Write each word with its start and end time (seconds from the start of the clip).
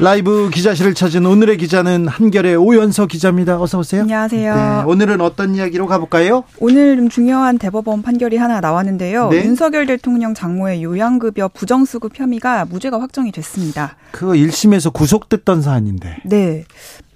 라이브 0.00 0.48
기자실을 0.50 0.94
찾은 0.94 1.26
오늘의 1.26 1.56
기자는 1.56 2.06
한결의 2.06 2.54
오연서 2.54 3.06
기자입니다. 3.06 3.60
어서 3.60 3.80
오세요. 3.80 4.02
안녕하세요. 4.02 4.54
네, 4.54 4.82
오늘은 4.86 5.20
어떤 5.20 5.56
이야기로 5.56 5.86
가볼까요? 5.86 6.44
오늘 6.60 6.96
좀 6.96 7.08
중요한 7.08 7.58
대법원 7.58 8.02
판결이 8.02 8.36
하나 8.36 8.60
나왔는데요. 8.60 9.30
네? 9.30 9.44
윤석열 9.44 9.86
대통령 9.86 10.34
장모의 10.34 10.84
요양급여 10.84 11.48
부정수급 11.48 12.12
혐의가 12.14 12.64
무죄가 12.66 13.00
확정이 13.00 13.32
됐습니다. 13.32 13.96
그거 14.12 14.32
1심에서 14.32 14.92
구속됐던 14.92 15.62
사안인데. 15.62 16.18
네. 16.24 16.64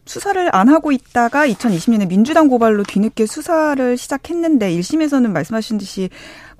수사를 0.04 0.52
안 0.52 0.68
하고 0.68 0.90
있다가 0.90 1.46
2020년에 1.46 2.08
민주당 2.08 2.48
고발로 2.48 2.82
뒤늦게 2.82 3.26
수사를 3.26 3.96
시작했는데 3.96 4.72
1심에서는 4.76 5.30
말씀하신 5.30 5.78
듯이 5.78 6.10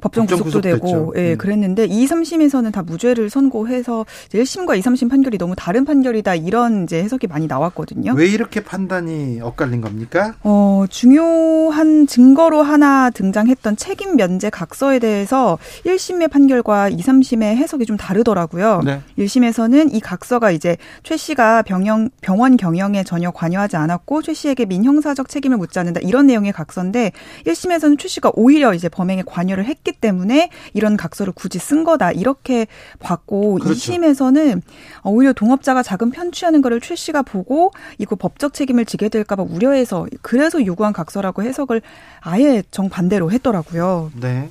법정 0.02 0.27
구속도 0.27 0.61
되고 0.61 1.15
예, 1.16 1.33
음. 1.33 1.38
그랬는데 1.38 1.87
2, 1.87 2.06
3심에서는 2.06 2.73
다 2.73 2.83
무죄를 2.83 3.30
선고해서 3.30 4.05
1심과 4.31 4.77
2, 4.77 4.81
3심 4.81 5.09
판결이 5.09 5.39
너무 5.39 5.55
다른 5.56 5.84
판결이다 5.84 6.34
이런 6.34 6.84
이제 6.84 7.03
해석이 7.03 7.28
많이 7.28 7.47
나왔거든요. 7.47 8.12
왜 8.14 8.27
이렇게 8.27 8.61
판단이 8.62 9.41
엇갈린 9.41 9.81
겁니까? 9.81 10.34
어, 10.42 10.84
중요한 10.91 12.06
증거로 12.06 12.62
하나 12.62 13.11
등장했던 13.11 13.77
책임 13.77 14.17
면제 14.17 14.50
각서에 14.50 14.98
대해서 14.98 15.59
1심의 15.86 16.31
판결과 16.31 16.89
2, 16.89 16.97
3심의 16.97 17.56
해석이 17.56 17.87
좀 17.87 17.97
다르더라고요. 17.97 18.83
네. 18.84 19.00
1심에서는 19.19 19.94
이 19.94 20.00
각서가 20.00 20.50
이제 20.50 20.77
최 21.05 21.16
씨가 21.16 21.62
병영, 21.62 22.11
병원 22.20 22.56
경영에 22.56 23.05
전혀 23.05 23.31
관여하지 23.31 23.77
않았고 23.77 24.22
최 24.22 24.34
씨에게 24.34 24.64
민형사적 24.64 25.28
책임을 25.28 25.59
묻지 25.59 25.78
않는다 25.78 26.00
이런 26.03 26.27
내용의 26.27 26.53
각서인데 26.53 27.12
1심에서는 27.47 27.98
최 28.00 28.09
씨가 28.09 28.33
오히려 28.34 28.75
이제 28.75 28.89
범행에 28.89 29.22
관여를 29.27 29.64
했기 29.64 29.92
했기 29.93 30.01
때문에 30.01 30.51
이런 30.73 30.97
각서를 30.97 31.33
굳이 31.35 31.59
쓴 31.59 31.85
거다 31.85 32.12
이렇게 32.12 32.67
봤고 32.98 33.59
그렇죠. 33.62 33.93
2심에서는 33.93 34.62
오히려 35.05 35.33
동업자가 35.33 35.83
자금 35.83 36.11
편취하는 36.11 36.62
거를 36.62 36.81
최 36.81 36.97
씨가 36.97 37.23
보고 37.23 37.73
이거 37.99 38.17
법적 38.17 38.55
책임을 38.55 38.87
지게 38.87 39.09
될까 39.09 39.37
봐 39.37 39.43
우려해서 39.43 40.07
그래서 40.23 40.65
요구한 40.65 40.93
각서라고 40.93 41.43
해석을 41.43 41.83
아예 42.21 42.62
정반대로 42.71 43.31
했더라고요. 43.31 44.11
네. 44.19 44.51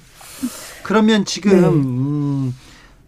그러면 0.83 1.25
지금 1.25 1.61
네. 1.61 1.67
음, 1.67 2.55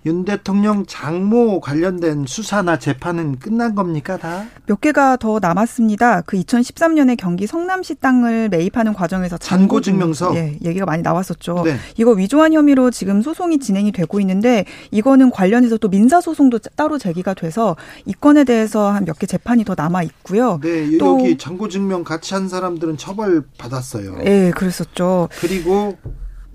윤 0.06 0.26
대통령 0.26 0.86
장모 0.86 1.62
관련된 1.62 2.26
수사나 2.28 2.78
재판은 2.78 3.40
끝난 3.40 3.74
겁니까 3.74 4.18
다? 4.18 4.46
몇 4.66 4.82
개가 4.82 5.16
더 5.18 5.40
남았습니다. 5.40 6.22
그 6.22 6.38
2013년에 6.38 7.16
경기 7.18 7.48
성남시 7.48 7.96
땅을 7.96 8.50
매입하는 8.50 8.94
과정에서 8.94 9.38
잔고 9.38 9.80
증명서 9.80 10.36
예, 10.36 10.58
얘기가 10.62 10.86
많이 10.86 11.02
나왔었죠. 11.04 11.62
네. 11.64 11.78
이거 11.98 12.12
위조한 12.12 12.52
혐의로 12.54 12.92
지금 12.92 13.22
소송이 13.22 13.60
진행이 13.60 13.94
되고 13.94 14.20
있는데 14.20 14.66
이거는 14.92 15.32
관련해서 15.32 15.78
또 15.78 15.88
민사 15.90 16.20
소송도 16.20 16.60
따로 16.76 16.98
제기가 16.98 17.34
돼서 17.34 17.76
이 18.06 18.14
건에 18.14 18.44
대해서 18.44 18.92
한 18.92 19.04
몇 19.06 19.20
개 19.20 19.26
재판이 19.28 19.64
더 19.64 19.74
남아 19.78 20.04
있고요. 20.04 20.60
네, 20.62 20.98
또 20.98 21.20
여기 21.20 21.38
잔고 21.38 21.70
증명 21.70 22.04
같이 22.04 22.34
한 22.34 22.50
사람들은 22.50 22.98
처벌 22.98 23.44
받았어요. 23.58 24.18
예, 24.26 24.52
그랬었죠. 24.56 25.30
그리고 25.40 25.98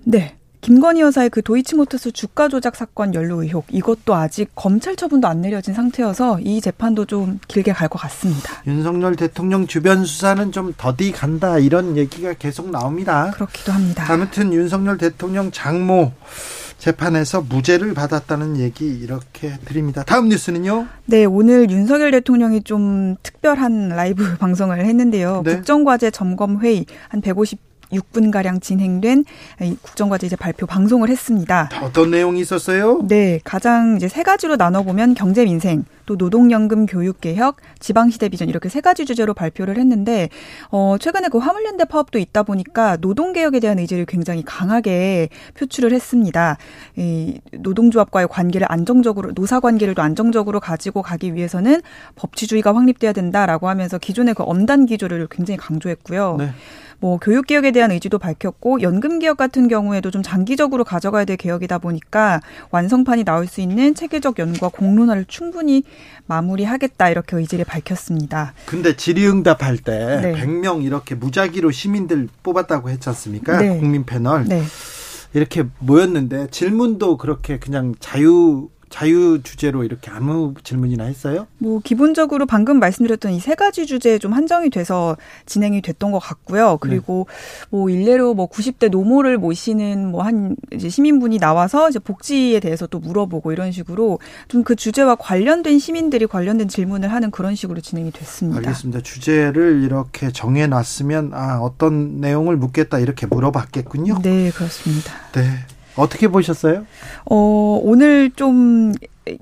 네. 0.03 0.38
김건희 0.61 0.99
여사의 1.01 1.29
그 1.29 1.41
도이치모터스 1.41 2.11
주가 2.11 2.49
조작 2.49 2.75
사건 2.75 3.13
연루 3.13 3.43
의혹 3.43 3.65
이것도 3.71 4.13
아직 4.13 4.49
검찰 4.55 4.95
처분도 4.97 5.27
안 5.27 5.41
내려진 5.41 5.73
상태여서 5.73 6.41
이 6.41 6.59
재판도 6.59 7.05
좀 7.05 7.39
길게 7.47 7.71
갈 7.73 7.89
것 7.89 7.97
같습니다. 8.01 8.61
윤석열 8.67 9.15
대통령 9.15 9.65
주변 9.65 10.05
수사는 10.05 10.51
좀 10.51 10.73
더디 10.77 11.11
간다 11.11 11.57
이런 11.57 11.97
얘기가 11.97 12.33
계속 12.33 12.69
나옵니다. 12.69 13.31
그렇기도 13.33 13.71
합니다. 13.71 14.05
아무튼 14.09 14.53
윤석열 14.53 14.97
대통령 14.97 15.49
장모 15.51 16.11
재판에서 16.77 17.41
무죄를 17.41 17.93
받았다는 17.93 18.57
얘기 18.57 18.85
이렇게 18.87 19.53
드립니다. 19.65 20.03
다음 20.05 20.29
뉴스는요? 20.29 20.87
네, 21.05 21.25
오늘 21.25 21.69
윤석열 21.71 22.11
대통령이 22.11 22.63
좀 22.63 23.15
특별한 23.23 23.89
라이브 23.89 24.35
방송을 24.39 24.85
했는데요. 24.85 25.41
네? 25.45 25.55
국정과제 25.55 26.11
점검 26.11 26.61
회의 26.61 26.85
한 27.09 27.21
150 27.21 27.59
6분 27.91 28.31
가량 28.31 28.59
진행된 28.59 29.25
국정과제 29.81 30.27
이제 30.27 30.35
발표 30.35 30.65
방송을 30.65 31.09
했습니다. 31.09 31.69
어떤 31.81 32.11
내용이 32.11 32.39
있었어요? 32.41 33.01
네, 33.07 33.39
가장 33.43 33.95
이제 33.97 34.07
세 34.07 34.23
가지로 34.23 34.57
나눠 34.57 34.83
보면 34.83 35.13
경제 35.13 35.45
민생, 35.45 35.85
또 36.05 36.15
노동연금 36.15 36.85
교육 36.85 37.21
개혁, 37.21 37.57
지방시대 37.79 38.29
비전 38.29 38.49
이렇게 38.49 38.69
세 38.69 38.81
가지 38.81 39.05
주제로 39.05 39.33
발표를 39.33 39.77
했는데 39.77 40.29
어 40.71 40.97
최근에 40.99 41.27
그 41.29 41.37
화물연대 41.37 41.85
파업도 41.85 42.19
있다 42.19 42.43
보니까 42.43 42.97
노동 42.97 43.33
개혁에 43.33 43.59
대한 43.59 43.79
의지를 43.79 44.05
굉장히 44.05 44.43
강하게 44.43 45.29
표출을 45.55 45.93
했습니다. 45.93 46.57
이 46.95 47.39
노동조합과의 47.51 48.27
관계를 48.27 48.67
안정적으로 48.69 49.33
노사 49.33 49.59
관계를 49.59 49.95
또 49.95 50.01
안정적으로 50.01 50.59
가지고 50.59 51.01
가기 51.01 51.35
위해서는 51.35 51.81
법치주의가 52.15 52.75
확립돼야 52.75 53.13
된다라고 53.13 53.69
하면서 53.69 53.97
기존의 53.97 54.33
그 54.33 54.43
엄단 54.43 54.85
기조를 54.85 55.27
굉장히 55.29 55.57
강조했고요. 55.57 56.35
네. 56.39 56.49
뭐 56.99 57.17
교육 57.17 57.47
개혁에 57.47 57.71
대한 57.71 57.91
의지도 57.91 58.19
밝혔고 58.19 58.81
연금 58.81 59.19
개혁 59.19 59.37
같은 59.37 59.67
경우에도 59.67 60.11
좀 60.11 60.21
장기적으로 60.21 60.83
가져가야 60.83 61.25
될 61.25 61.37
개혁이다 61.37 61.77
보니까 61.77 62.41
완성판이 62.71 63.23
나올 63.23 63.47
수 63.47 63.61
있는 63.61 63.95
체계적 63.95 64.39
연구와 64.39 64.71
공론화를 64.73 65.25
충분히 65.27 65.83
마무리하겠다 66.25 67.09
이렇게 67.09 67.37
의지를 67.37 67.65
밝혔습니다. 67.65 68.53
근데 68.65 68.95
질의응답 68.95 69.63
할때 69.63 70.19
네. 70.21 70.33
100명 70.35 70.83
이렇게 70.83 71.15
무작위로 71.15 71.71
시민들 71.71 72.27
뽑았다고 72.43 72.89
했지 72.89 73.09
않습니까? 73.09 73.57
네. 73.57 73.77
국민 73.77 74.05
패널. 74.05 74.45
네. 74.45 74.63
이렇게 75.33 75.63
모였는데 75.79 76.47
질문도 76.49 77.17
그렇게 77.17 77.59
그냥 77.59 77.93
자유 77.99 78.69
자유 78.89 79.39
주제로 79.43 79.83
이렇게 79.83 80.09
아무 80.11 80.53
질문이나 80.63 81.03
했어요? 81.03 81.47
뭐 81.59 81.79
기본적으로 81.83 82.45
방금 82.45 82.79
말씀드렸던 82.79 83.33
이 83.33 83.39
세 83.39 83.55
가지 83.55 83.85
주제에 83.85 84.17
좀 84.19 84.33
한정이 84.33 84.69
돼서 84.69 85.17
진행이 85.45 85.81
됐던 85.81 86.11
것 86.11 86.19
같고요. 86.19 86.77
그리고 86.81 87.25
네. 87.29 87.67
뭐 87.71 87.89
일례로 87.89 88.33
뭐 88.33 88.47
90대 88.49 88.89
노모를 88.89 89.37
모시는 89.37 90.11
뭐 90.11 90.21
한 90.23 90.55
이제 90.73 90.89
시민분이 90.89 91.37
나와서 91.39 91.89
이제 91.89 91.97
복지에 91.99 92.59
대해서 92.59 92.85
또 92.87 92.99
물어보고 92.99 93.51
이런 93.51 93.71
식으로 93.71 94.19
좀 94.47 94.63
그 94.63 94.75
주제와 94.75 95.15
관련된 95.15 95.79
시민들이 95.79 96.27
관련된 96.27 96.67
질문을 96.67 97.11
하는 97.11 97.31
그런 97.31 97.55
식으로 97.55 97.79
진행이 97.81 98.11
됐습니다. 98.11 98.59
알겠습니다. 98.59 99.01
주제를 99.01 99.81
이렇게 99.83 100.31
정해 100.31 100.67
놨으면 100.67 101.31
아 101.33 101.59
어떤 101.59 102.19
내용을 102.19 102.57
묻겠다 102.57 102.99
이렇게 102.99 103.25
물어봤겠군요. 103.25 104.19
네, 104.21 104.51
그렇습니다. 104.51 105.13
네. 105.31 105.43
어떻게 105.95 106.27
보셨어요? 106.27 106.85
어, 107.25 107.79
오늘 107.83 108.31
좀 108.35 108.93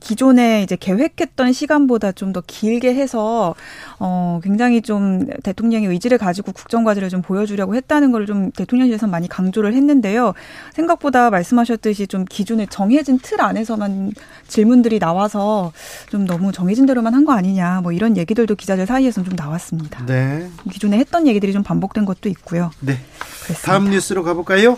기존에 0.02 0.63
이제 0.63 0.75
계획했던 0.78 1.53
시간보다 1.53 2.12
좀 2.12 2.34
더 2.34 2.44
길게 2.46 2.94
해서 2.94 3.56
어 4.00 4.41
굉장히 4.44 4.81
좀 4.81 5.25
대통령의 5.44 5.88
의지를 5.88 6.18
가지고 6.18 6.52
국정 6.52 6.84
과제를 6.84 7.08
좀 7.08 7.22
보여주려고 7.22 7.74
했다는 7.74 8.12
걸 8.12 8.25
좀 8.25 8.52
대통령실에서 8.52 9.08
많이 9.08 9.30
강조를 9.30 9.74
했는데요. 9.74 10.34
생각보다 10.74 11.30
말씀하셨듯이 11.30 12.08
좀 12.08 12.25
기존에 12.25 12.66
정해진 12.70 13.17
틀 13.22 13.40
안에서만 13.40 14.11
질문들이 14.50 15.00
나와서 15.00 15.72
좀 16.09 16.26
너무 16.26 16.52
정해진 16.52 16.85
대로만 16.85 17.14
한 17.14 17.23
거 17.23 17.32
아니냐 17.32 17.79
뭐 17.82 17.93
이런 17.93 18.17
얘기들도 18.17 18.55
기자들 18.55 18.85
사이에서는 18.88 19.29
좀 19.29 19.35
나왔습니다. 19.38 20.05
네. 20.05 20.50
기존에 20.70 20.97
했던 20.97 21.28
얘기들이 21.28 21.53
좀 21.53 21.64
반복된 21.64 22.03
것도 22.03 22.28
있고요. 22.28 22.72
네. 22.82 22.97
그랬습니다. 23.46 23.61
다음 23.72 23.90
뉴스로 23.90 24.23
가볼까요? 24.23 24.78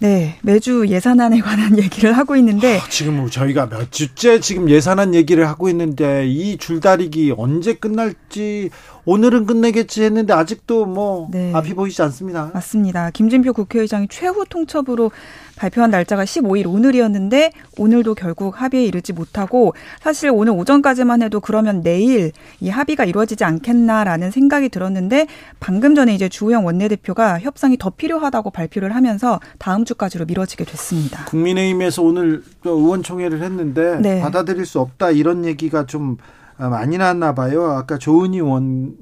네, 0.00 0.36
매주 0.42 0.86
예산안에 0.88 1.40
관한 1.40 1.78
얘기를 1.78 2.12
하고 2.16 2.36
있는데 2.36 2.78
아, 2.78 2.88
지금 2.90 3.28
저희가 3.30 3.68
몇 3.68 3.90
주째 3.92 4.40
지금 4.40 4.68
예산안 4.68 5.14
얘기를 5.14 5.48
하고 5.48 5.68
있는데 5.68 6.26
이 6.26 6.56
줄다리기 6.58 7.34
언제 7.36 7.74
끝날지 7.74 8.70
오늘은 9.06 9.46
끝내겠지 9.46 10.02
했는데 10.02 10.32
아직도 10.32 10.86
뭐 10.86 11.28
네. 11.30 11.52
앞이 11.54 11.74
보이지 11.74 12.00
않습니다. 12.02 12.50
맞습니다. 12.54 13.10
김진표 13.10 13.52
국회의장이 13.52 14.08
최후 14.08 14.44
통첩으로 14.48 15.10
발표한 15.56 15.90
날짜가 15.90 16.24
15일 16.24 16.66
오늘이었는데 16.66 17.52
오늘도 17.78 18.14
결국 18.14 18.60
합의에 18.60 18.84
이르지 18.84 19.12
못하고 19.12 19.74
사실 20.00 20.30
오늘 20.30 20.52
오전까지만 20.54 21.22
해도 21.22 21.40
그러면 21.40 21.82
내일 21.82 22.32
이 22.60 22.70
합의가 22.70 23.04
이루어지지 23.04 23.44
않겠나라는 23.44 24.30
생각이 24.30 24.68
들었는데 24.68 25.26
방금 25.60 25.94
전에 25.94 26.14
이제 26.14 26.28
주호영 26.28 26.64
원내대표가 26.66 27.40
협상이 27.40 27.76
더 27.78 27.90
필요하다고 27.90 28.50
발표를 28.50 28.94
하면서 28.94 29.38
다음 29.58 29.84
주까지로 29.84 30.24
미뤄지게 30.24 30.64
됐습니다. 30.64 31.24
국민의힘에서 31.26 32.02
오늘 32.02 32.42
의원총회를 32.64 33.42
했는데 33.42 34.00
네. 34.00 34.20
받아들일 34.20 34.66
수 34.66 34.80
없다 34.80 35.10
이런 35.10 35.44
얘기가 35.44 35.86
좀 35.86 36.16
아, 36.16 36.43
많이 36.56 36.98
났나 36.98 37.34
봐요. 37.34 37.64
아까 37.72 37.98
조은희 37.98 38.40
원 38.40 38.96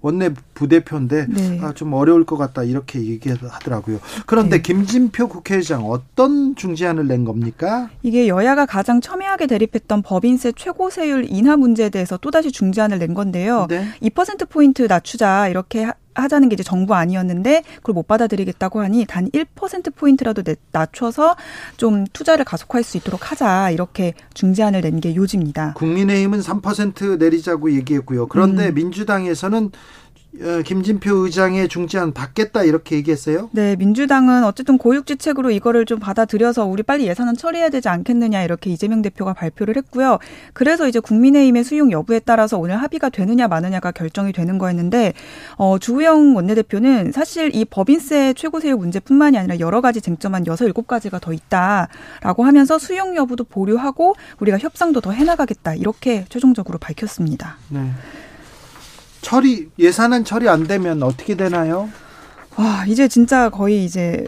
원내 0.00 0.30
부대표인데 0.62 1.26
네. 1.28 1.58
아, 1.62 1.72
좀 1.72 1.92
어려울 1.92 2.24
것 2.24 2.36
같다 2.36 2.62
이렇게 2.62 3.00
얘기하더라고요. 3.04 3.98
그런데 4.26 4.56
네. 4.56 4.62
김진표 4.62 5.28
국회의장 5.28 5.84
어떤 5.90 6.54
중재안을 6.54 7.08
낸 7.08 7.24
겁니까? 7.24 7.90
이게 8.02 8.28
여야가 8.28 8.66
가장 8.66 9.00
첨예하게 9.00 9.46
대립했던 9.48 10.02
법인세 10.02 10.52
최고 10.52 10.90
세율 10.90 11.26
인하 11.28 11.56
문제에 11.56 11.88
대해서 11.88 12.16
또다시 12.16 12.52
중재안을 12.52 12.98
낸 12.98 13.14
건데요. 13.14 13.66
네. 13.68 13.86
2% 14.02 14.48
포인트 14.48 14.82
낮추자 14.82 15.48
이렇게 15.48 15.88
하자는 16.14 16.50
게 16.50 16.54
이제 16.54 16.62
정부 16.62 16.94
아니었는데 16.94 17.62
그걸 17.76 17.94
못 17.94 18.06
받아들이겠다고 18.06 18.82
하니 18.82 19.06
단 19.06 19.30
1%포인트라도 19.30 20.42
낮춰서 20.70 21.36
좀 21.78 22.04
투자를 22.12 22.44
가속화할 22.44 22.84
수 22.84 22.98
있도록 22.98 23.30
하자 23.30 23.70
이렇게 23.70 24.14
중재안을 24.34 24.80
낸 24.82 24.92
게 25.00 25.16
요지입니다. 25.16 25.72
국민의힘은 25.72 26.40
3% 26.40 27.16
내리자고 27.18 27.72
얘기했고요. 27.72 28.26
그런데 28.26 28.68
음. 28.68 28.74
민주당에서는 28.74 29.64
어, 29.64 29.70
김진표 30.64 31.26
의장의 31.26 31.68
중재안 31.68 32.14
받겠다 32.14 32.62
이렇게 32.62 32.96
얘기했어요? 32.96 33.50
네, 33.52 33.76
민주당은 33.76 34.44
어쨌든 34.44 34.78
고육지책으로 34.78 35.50
이거를 35.50 35.84
좀 35.84 35.98
받아들여서 35.98 36.64
우리 36.64 36.82
빨리 36.82 37.06
예산은 37.06 37.36
처리해야 37.36 37.68
되지 37.68 37.90
않겠느냐 37.90 38.42
이렇게 38.42 38.70
이재명 38.70 39.02
대표가 39.02 39.34
발표를 39.34 39.76
했고요. 39.76 40.18
그래서 40.54 40.88
이제 40.88 41.00
국민의힘의 41.00 41.64
수용 41.64 41.92
여부에 41.92 42.20
따라서 42.20 42.58
오늘 42.58 42.76
합의가 42.76 43.10
되느냐 43.10 43.46
마느냐가 43.46 43.92
결정이 43.92 44.32
되는 44.32 44.56
거였는데 44.56 45.12
어, 45.56 45.78
주호영 45.78 46.34
원내대표는 46.34 47.12
사실 47.12 47.54
이 47.54 47.66
법인세 47.66 48.32
최고세율 48.32 48.76
문제뿐만이 48.76 49.36
아니라 49.36 49.58
여러 49.60 49.82
가지 49.82 50.00
쟁점한 50.00 50.46
여섯 50.46 50.64
일곱 50.64 50.86
가지가 50.86 51.18
더 51.18 51.34
있다라고 51.34 52.44
하면서 52.44 52.78
수용 52.78 53.16
여부도 53.16 53.44
보류하고 53.44 54.14
우리가 54.40 54.58
협상도 54.58 55.02
더 55.02 55.12
해나가겠다 55.12 55.74
이렇게 55.74 56.24
최종적으로 56.30 56.78
밝혔습니다. 56.78 57.58
네. 57.68 57.90
처리 59.22 59.70
예산안 59.78 60.24
처리 60.24 60.48
안 60.48 60.64
되면 60.66 61.02
어떻게 61.02 61.36
되나요? 61.36 61.88
와 62.56 62.84
이제 62.86 63.08
진짜 63.08 63.48
거의 63.48 63.84
이제 63.84 64.26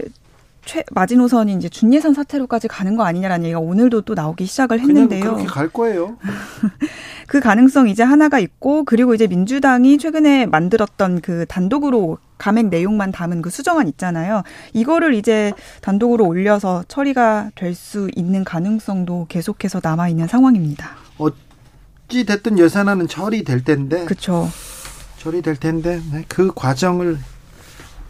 최 0.65 0.83
마지노선이 0.93 1.53
이제 1.55 1.69
준예산 1.69 2.15
사태로까지 2.15 2.69
가는 2.69 2.97
거 2.97 3.05
아니냐라는 3.05 3.45
얘기가 3.45 3.61
오늘도 3.61 4.01
또 4.03 4.15
나오기 4.15 4.47
시작을 4.47 4.81
했는데요. 4.81 5.21
그렇게 5.23 5.45
갈 5.45 5.69
거예요. 5.69 6.17
그 7.27 7.41
가능성 7.41 7.89
이제 7.89 8.03
하나가 8.03 8.39
있고 8.39 8.85
그리고 8.85 9.15
이제 9.15 9.27
민주당이 9.27 9.99
최근에 9.99 10.47
만들었던 10.47 11.21
그 11.21 11.45
단독으로 11.49 12.17
감액 12.39 12.69
내용만 12.69 13.13
담은 13.13 13.43
그 13.43 13.51
수정안 13.51 13.89
있잖아요. 13.89 14.43
이거를 14.73 15.13
이제 15.15 15.53
단독으로 15.83 16.25
올려서 16.27 16.85
처리가 16.89 17.51
될 17.55 17.75
수 17.75 18.09
있는 18.17 18.45
가능성도 18.45 19.27
계속해서 19.29 19.81
남아 19.83 20.09
있는 20.09 20.29
상황입니다. 20.29 20.91
어찌 21.19 22.25
됐든 22.25 22.59
예산안은 22.59 23.09
처리될 23.09 23.65
텐데. 23.65 24.05
그렇죠. 24.07 24.49
처리될 25.25 25.57
텐데 25.57 26.03
네, 26.13 26.25
그 26.29 26.53
과정을 26.55 27.19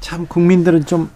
참 0.00 0.26
국민들은 0.26 0.84
좀 0.84 1.10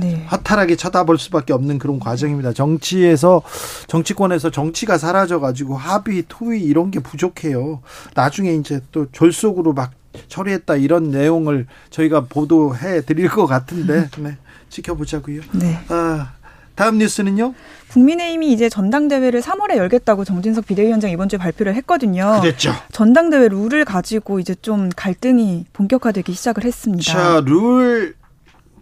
네. 0.00 0.26
허탈하게 0.32 0.74
쳐다볼 0.74 1.16
수밖에 1.18 1.52
없는 1.52 1.78
그런 1.78 2.00
과정입니다. 2.00 2.52
정치에서 2.52 3.42
정치권에서 3.86 4.50
정치가 4.50 4.98
사라져 4.98 5.38
가지고 5.38 5.76
합의, 5.76 6.24
토의 6.26 6.62
이런 6.62 6.90
게 6.90 6.98
부족해요. 6.98 7.82
나중에 8.14 8.54
이제 8.54 8.80
또 8.90 9.06
졸속으로 9.12 9.74
막 9.74 9.92
처리했다 10.28 10.76
이런 10.76 11.10
내용을 11.10 11.66
저희가 11.90 12.24
보도해 12.24 13.02
드릴 13.02 13.28
것 13.28 13.46
같은데 13.46 14.10
네, 14.18 14.36
지켜보자고요. 14.70 15.42
네. 15.52 15.78
아, 15.88 16.32
다음 16.74 16.98
뉴스는요? 16.98 17.54
국민의힘이 17.90 18.52
이제 18.52 18.68
전당대회를 18.68 19.42
3월에 19.42 19.76
열겠다고 19.76 20.24
정진석 20.24 20.66
비대위원장 20.66 21.10
이번 21.10 21.28
주에 21.28 21.38
발표를 21.38 21.74
했거든요. 21.76 22.38
그랬죠. 22.40 22.72
전당대회 22.90 23.48
룰을 23.48 23.84
가지고 23.84 24.40
이제 24.40 24.54
좀 24.54 24.88
갈등이 24.96 25.66
본격화되기 25.72 26.32
시작을 26.32 26.64
했습니다. 26.64 27.12
자, 27.12 27.42
룰 27.44 28.14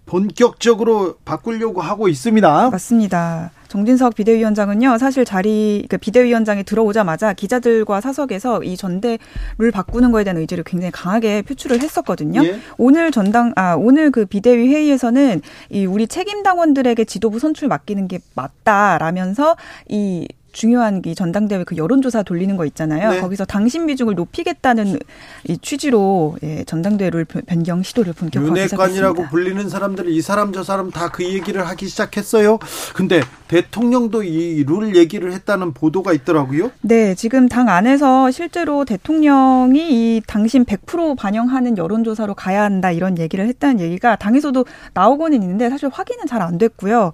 본격적으로 0.06 1.16
바꾸려고 1.25 1.81
하고 1.81 2.08
있습니다. 2.08 2.70
맞습니다. 2.70 3.50
정진석 3.75 4.17
비대위원장은요, 4.17 4.99
사실 4.99 5.25
자리, 5.25 5.87
그 5.88 5.96
비대위원장이 5.96 6.64
들어오자마자 6.64 7.32
기자들과 7.32 8.00
사석에서 8.00 8.64
이 8.64 8.76
전대를 8.76 9.70
바꾸는 9.72 10.11
거에 10.11 10.25
대한 10.25 10.38
의지를 10.38 10.64
굉장히 10.64 10.90
강하게 10.90 11.43
표출을 11.43 11.81
했었거든요. 11.81 12.44
예? 12.44 12.58
오늘 12.78 13.12
전당, 13.12 13.52
아, 13.55 13.76
오늘 13.76 14.11
그 14.11 14.26
비대위 14.26 14.67
회의에서는 14.75 15.40
이 15.70 15.87
우리 15.87 16.08
책임 16.08 16.43
당원들에게 16.43 17.05
지도부 17.05 17.38
선출 17.38 17.69
맡기는 17.69 18.08
게 18.08 18.19
맞다라면서 18.34 19.56
이 19.88 20.26
중요한 20.52 21.00
이 21.06 21.14
전당대회 21.14 21.62
그 21.62 21.76
여론조사 21.76 22.25
돌리는 22.25 22.56
거 22.56 22.66
있잖아요. 22.66 23.11
네. 23.12 23.20
거기서 23.20 23.44
당신 23.44 23.87
비중을 23.87 24.16
높이겠다는 24.16 24.99
이 25.46 25.58
취지로 25.58 26.37
예, 26.43 26.64
전당대회를 26.64 27.25
변경 27.25 27.84
시도를 27.84 28.14
본격화하기 28.14 28.62
시작했습니다. 28.62 29.31
불리는 29.31 29.69
사람들이 29.69 30.12
이 30.16 30.20
사람 30.20 30.52
저 30.52 30.64
사람 30.64 30.90
다 30.90 31.08
그 31.11 31.23
얘기를 31.23 31.64
하기 31.69 31.87
시작했어요. 31.87 32.58
근데 32.94 33.20
대통령도 33.50 34.23
이 34.25 34.64
룰 34.67 34.97
얘기를 34.97 35.32
했다는 35.32 35.73
보도가 35.73 36.12
있더라고요. 36.12 36.70
네, 36.82 37.14
지금 37.14 37.49
당 37.49 37.69
안에서 37.69 38.31
실제로 38.31 38.85
대통령이 38.85 39.79
이 39.91 40.23
당신 40.26 40.64
100% 40.64 41.17
반영하는 41.17 41.79
여론조사로 41.79 42.35
가야 42.35 42.62
한다 42.62 42.91
이런 42.91 43.19
얘기를 43.19 43.47
했다는 43.47 43.81
얘기가 43.81 44.17
당에서도 44.17 44.64
나오고는 44.94 45.43
있는데 45.43 45.70
사실 45.70 45.88
확인은 45.93 46.26
잘 46.26 46.41
안 46.41 46.56
됐고요. 46.58 47.12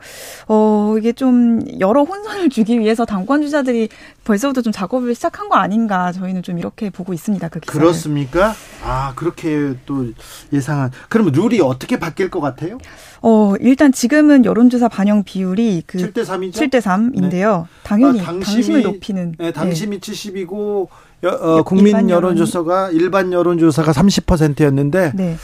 어, 0.49 0.95
이게 0.99 1.13
좀 1.13 1.61
여러 1.81 2.03
혼선을 2.05 2.49
주기 2.57 2.79
위해서 2.79 3.05
당 3.05 3.27
정권 3.27 3.43
주자들이 3.43 3.89
벌써부터 4.27 4.61
좀 4.61 4.73
작업을 4.73 5.15
시작한 5.15 5.49
거 5.49 5.57
아닌가 5.57 6.11
저희는 6.11 6.43
좀 6.43 6.59
이렇게 6.59 6.91
보고 6.91 7.15
있습니다. 7.15 7.49
그 7.49 7.61
기사를. 7.61 7.81
그렇습니까? 7.81 8.55
아 8.85 9.13
그렇게 9.15 9.75
또 9.87 10.09
예상한. 10.53 10.91
그럼 11.09 11.31
룰이 11.33 11.61
어떻게 11.61 11.99
바뀔 11.99 12.29
것 12.29 12.41
같아요? 12.41 12.79
어 13.23 13.55
일단 13.61 13.93
지금은 13.93 14.45
여론조사 14.45 14.89
반영 14.89 15.23
비율이 15.23 15.85
그 15.87 15.99
7대 15.99 16.25
3이죠? 16.25 16.55
7대 16.55 16.81
3인데요. 16.81 17.63
네. 17.63 17.69
당연히 17.85 18.21
아, 18.21 18.25
당심을 18.25 18.83
높이는. 18.83 19.37
네, 19.39 19.53
당심이 19.53 20.01
네. 20.01 20.13
70이고 20.13 20.89
여, 21.23 21.29
어, 21.31 21.63
국민 21.63 21.87
일반 21.87 22.11
여론조사가 22.11 22.91
일반 22.91 23.33
여론조사가 23.33 23.93
30%였는데. 23.93 25.13
네. 25.15 25.37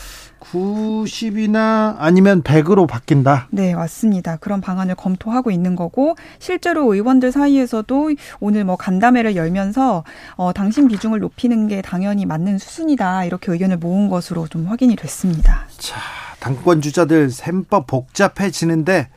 90이나 0.43 1.97
아니면 1.99 2.43
100으로 2.43 2.87
바뀐다. 2.87 3.49
네, 3.51 3.75
맞습니다. 3.75 4.37
그런 4.37 4.61
방안을 4.61 4.95
검토하고 4.95 5.51
있는 5.51 5.77
거고 5.77 6.17
실제로 6.39 6.93
의원들 6.93 7.33
사이에서도 7.33 8.11
오늘 8.41 8.65
뭐 8.65 8.77
간담회를 8.77 9.37
열면서 9.37 10.05
어, 10.35 10.53
당신 10.53 10.89
비중을 10.89 11.21
높이는 11.21 11.69
게 11.69 11.81
당연히 11.81 12.27
맞는 12.27 12.59
수순이다 12.59 13.25
이렇게 13.25 13.53
의견을 13.53 13.79
모은 13.79 14.09
것으로 14.09 14.49
좀 14.49 14.67
확인이 14.67 14.97
됐습니다. 14.97 15.67
자, 15.79 15.97
당권 16.41 16.81
주자들 16.81 17.31
셈법 17.31 17.87
복잡해지는데 17.87 19.09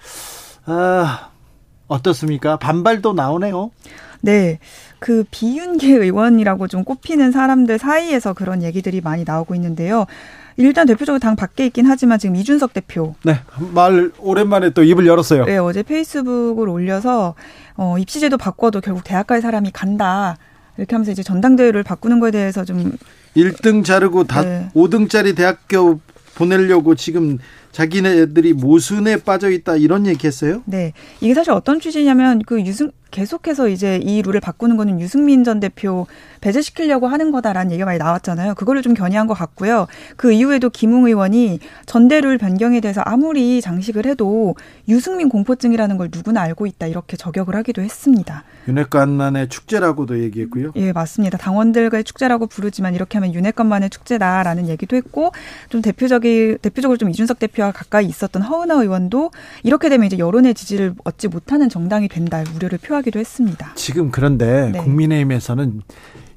아, 0.65 1.29
어떻습니까? 1.87 2.57
반발도 2.57 3.13
나오네요. 3.13 3.71
네. 4.21 4.59
그 4.99 5.23
비윤계 5.29 5.93
의원이라고 5.93 6.67
좀 6.67 6.83
꼽히는 6.83 7.31
사람들 7.31 7.77
사이에서 7.77 8.33
그런 8.33 8.63
얘기들이 8.63 9.01
많이 9.01 9.23
나오고 9.23 9.53
있는데요. 9.53 10.05
일단 10.57 10.87
대표적으로 10.87 11.19
당 11.19 11.35
밖에 11.35 11.65
있긴 11.65 11.85
하지만 11.85 12.17
지금 12.17 12.35
이준석 12.35 12.73
대표. 12.73 13.15
네. 13.23 13.39
말 13.73 14.11
오랜만에 14.19 14.69
또 14.69 14.83
입을 14.83 15.05
열었어요. 15.05 15.45
네, 15.45 15.57
어제 15.57 15.83
페이스북을 15.83 16.69
올려서 16.69 17.35
어, 17.75 17.97
입시제도 17.99 18.37
바꿔도 18.37 18.81
결국 18.81 19.03
대학 19.03 19.27
갈 19.27 19.41
사람이 19.41 19.71
간다. 19.71 20.37
이렇게 20.77 20.95
하면서 20.95 21.11
이제 21.11 21.23
전당대회를 21.23 21.83
바꾸는 21.83 22.19
거에 22.19 22.31
대해서 22.31 22.63
좀 22.65 22.97
1등 23.35 23.83
자르고 23.83 24.25
다 24.25 24.43
네. 24.43 24.69
5등짜리 24.73 25.35
대학교 25.35 25.99
보내려고 26.35 26.95
지금 26.95 27.37
자기네들이 27.75 28.53
모순에 28.53 29.17
빠져 29.17 29.49
있다 29.49 29.75
이런 29.75 30.07
얘기했어요? 30.07 30.61
네, 30.63 30.93
이게 31.19 31.33
사실 31.33 31.51
어떤 31.51 31.81
취지냐면 31.81 32.41
그 32.45 32.61
유승 32.61 32.91
계속해서 33.11 33.69
이제 33.69 33.97
이 33.97 34.21
룰을 34.21 34.39
바꾸는 34.39 34.77
거는 34.77 34.99
유승민 34.99 35.43
전 35.43 35.59
대표 35.59 36.07
배제시키려고 36.41 37.07
하는 37.07 37.31
거다라는 37.31 37.71
얘기가 37.71 37.85
많이 37.85 37.97
나왔잖아요. 37.97 38.55
그거를 38.55 38.81
좀 38.81 38.93
견해한 38.93 39.27
것 39.27 39.33
같고요. 39.33 39.87
그 40.17 40.31
이후에도 40.33 40.69
김웅 40.69 41.05
의원이 41.07 41.59
전대룰 41.85 42.37
변경에 42.37 42.81
대해서 42.81 43.01
아무리 43.01 43.61
장식을 43.61 44.05
해도 44.05 44.55
유승민 44.89 45.29
공포증이라는 45.29 45.97
걸 45.97 46.09
누구나 46.11 46.41
알고 46.41 46.65
있다 46.65 46.87
이렇게 46.87 47.15
저격을 47.15 47.55
하기도 47.55 47.81
했습니다. 47.81 48.43
윤핵관 48.67 49.11
만의 49.11 49.47
축제라고도 49.49 50.21
얘기했고요. 50.23 50.73
예, 50.75 50.91
맞습니다. 50.91 51.37
당원들과의 51.37 52.03
축제라고 52.03 52.47
부르지만 52.47 52.95
이렇게 52.95 53.17
하면 53.17 53.33
윤핵관만의 53.33 53.91
축제다라는 53.91 54.67
얘기도 54.67 54.95
했고 54.95 55.31
좀 55.69 55.81
대표적인 55.81 56.57
대표적으로 56.61 56.97
좀 56.97 57.09
이준석 57.09 57.39
대표 57.39 57.64
와 57.65 57.71
가까이 57.71 58.05
있었던 58.05 58.41
허은하 58.43 58.81
의원도 58.81 59.31
이렇게 59.63 59.89
되면 59.89 60.05
이제 60.05 60.17
여론의 60.17 60.53
지지를 60.53 60.93
얻지 61.03 61.27
못하는 61.29 61.67
정당이 61.67 62.07
된다 62.07 62.43
우려를 62.55 62.77
표하기도 62.77 63.19
했습니다. 63.19 63.71
지금 63.75 64.11
그런데 64.11 64.69
네. 64.71 64.79
국민의힘에서는 64.79 65.81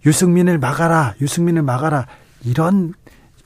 유승민을 0.06 0.58
막아라, 0.58 1.14
유승민을 1.20 1.62
막아라 1.62 2.06
이런 2.44 2.94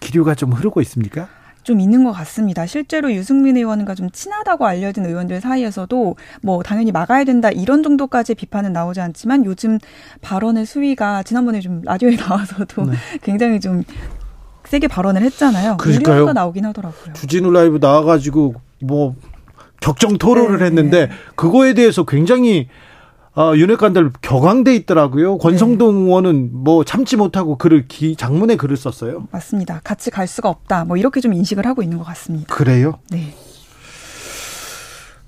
기류가 0.01 0.35
좀 0.35 0.53
흐르고 0.53 0.81
있습니까? 0.83 1.29
좀 1.63 1.81
있는 1.81 2.03
것 2.05 2.13
같습니다. 2.13 2.67
실제로 2.67 3.13
유승민 3.13 3.57
의원과 3.57 3.95
좀 3.95 4.11
친하다고 4.11 4.67
알려진 4.67 5.07
의원들 5.07 5.41
사이에서도 5.41 6.17
뭐 6.43 6.63
당연히 6.63 6.91
막아야 6.91 7.23
된다 7.25 7.51
이런 7.51 7.83
정도까지 7.83 8.35
비판은 8.35 8.73
나오지 8.73 9.01
않지만 9.01 9.45
요즘 9.45 9.79
발언의 10.23 10.67
수위가 10.67 11.23
지난번에 11.23 11.61
좀 11.61 11.83
라디오에 11.85 12.17
나와서도 12.29 12.87
네. 12.87 12.97
굉장히 13.23 13.61
좀 13.61 13.85
세게 14.73 14.89
발언을 14.89 15.21
했잖아요. 15.23 15.77
그러니까요. 15.77 16.33
나오긴 16.33 16.65
하더라고요. 16.65 17.13
주진우 17.13 17.51
라이브 17.51 17.77
나와가지고 17.79 18.55
뭐 18.81 19.15
격정 19.83 20.17
토론을 20.17 20.61
네, 20.61 20.65
했는데 20.65 21.07
네. 21.09 21.13
그거에 21.35 21.75
대해서 21.75 22.05
굉장히 22.07 22.69
아, 23.35 23.53
윤핵관들 23.55 24.13
격앙돼 24.23 24.75
있더라고요. 24.77 25.37
권성동 25.37 25.95
네. 25.95 26.05
의원은 26.07 26.51
뭐 26.53 26.85
참지 26.85 27.17
못하고 27.17 27.59
글을 27.59 27.87
기, 27.87 28.17
장문에 28.17 28.57
글을 28.57 28.79
썼어요. 28.79 29.29
맞습니다. 29.31 29.83
같이 29.85 30.11
갈 30.11 30.27
수가 30.27 30.49
없다. 30.49 30.87
뭐 30.87 30.97
이렇게 30.97 31.21
좀 31.21 31.35
인식을 31.35 31.67
하고 31.67 31.83
있는 31.83 31.99
것 31.99 32.05
같습니다. 32.05 32.55
그래요? 32.55 32.99
네. 33.11 33.35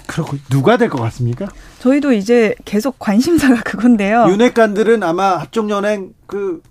그리고 0.07 0.39
누가 0.49 0.79
될 0.79 0.89
것 0.89 1.01
같습니까? 1.03 1.49
저희도 1.81 2.13
이제 2.13 2.55
계속 2.65 2.99
관심사가 2.99 3.61
그건데요. 3.65 4.27
윤핵관들은 4.31 5.03
아마 5.03 5.37
합종연행 5.37 6.15
그 6.27 6.63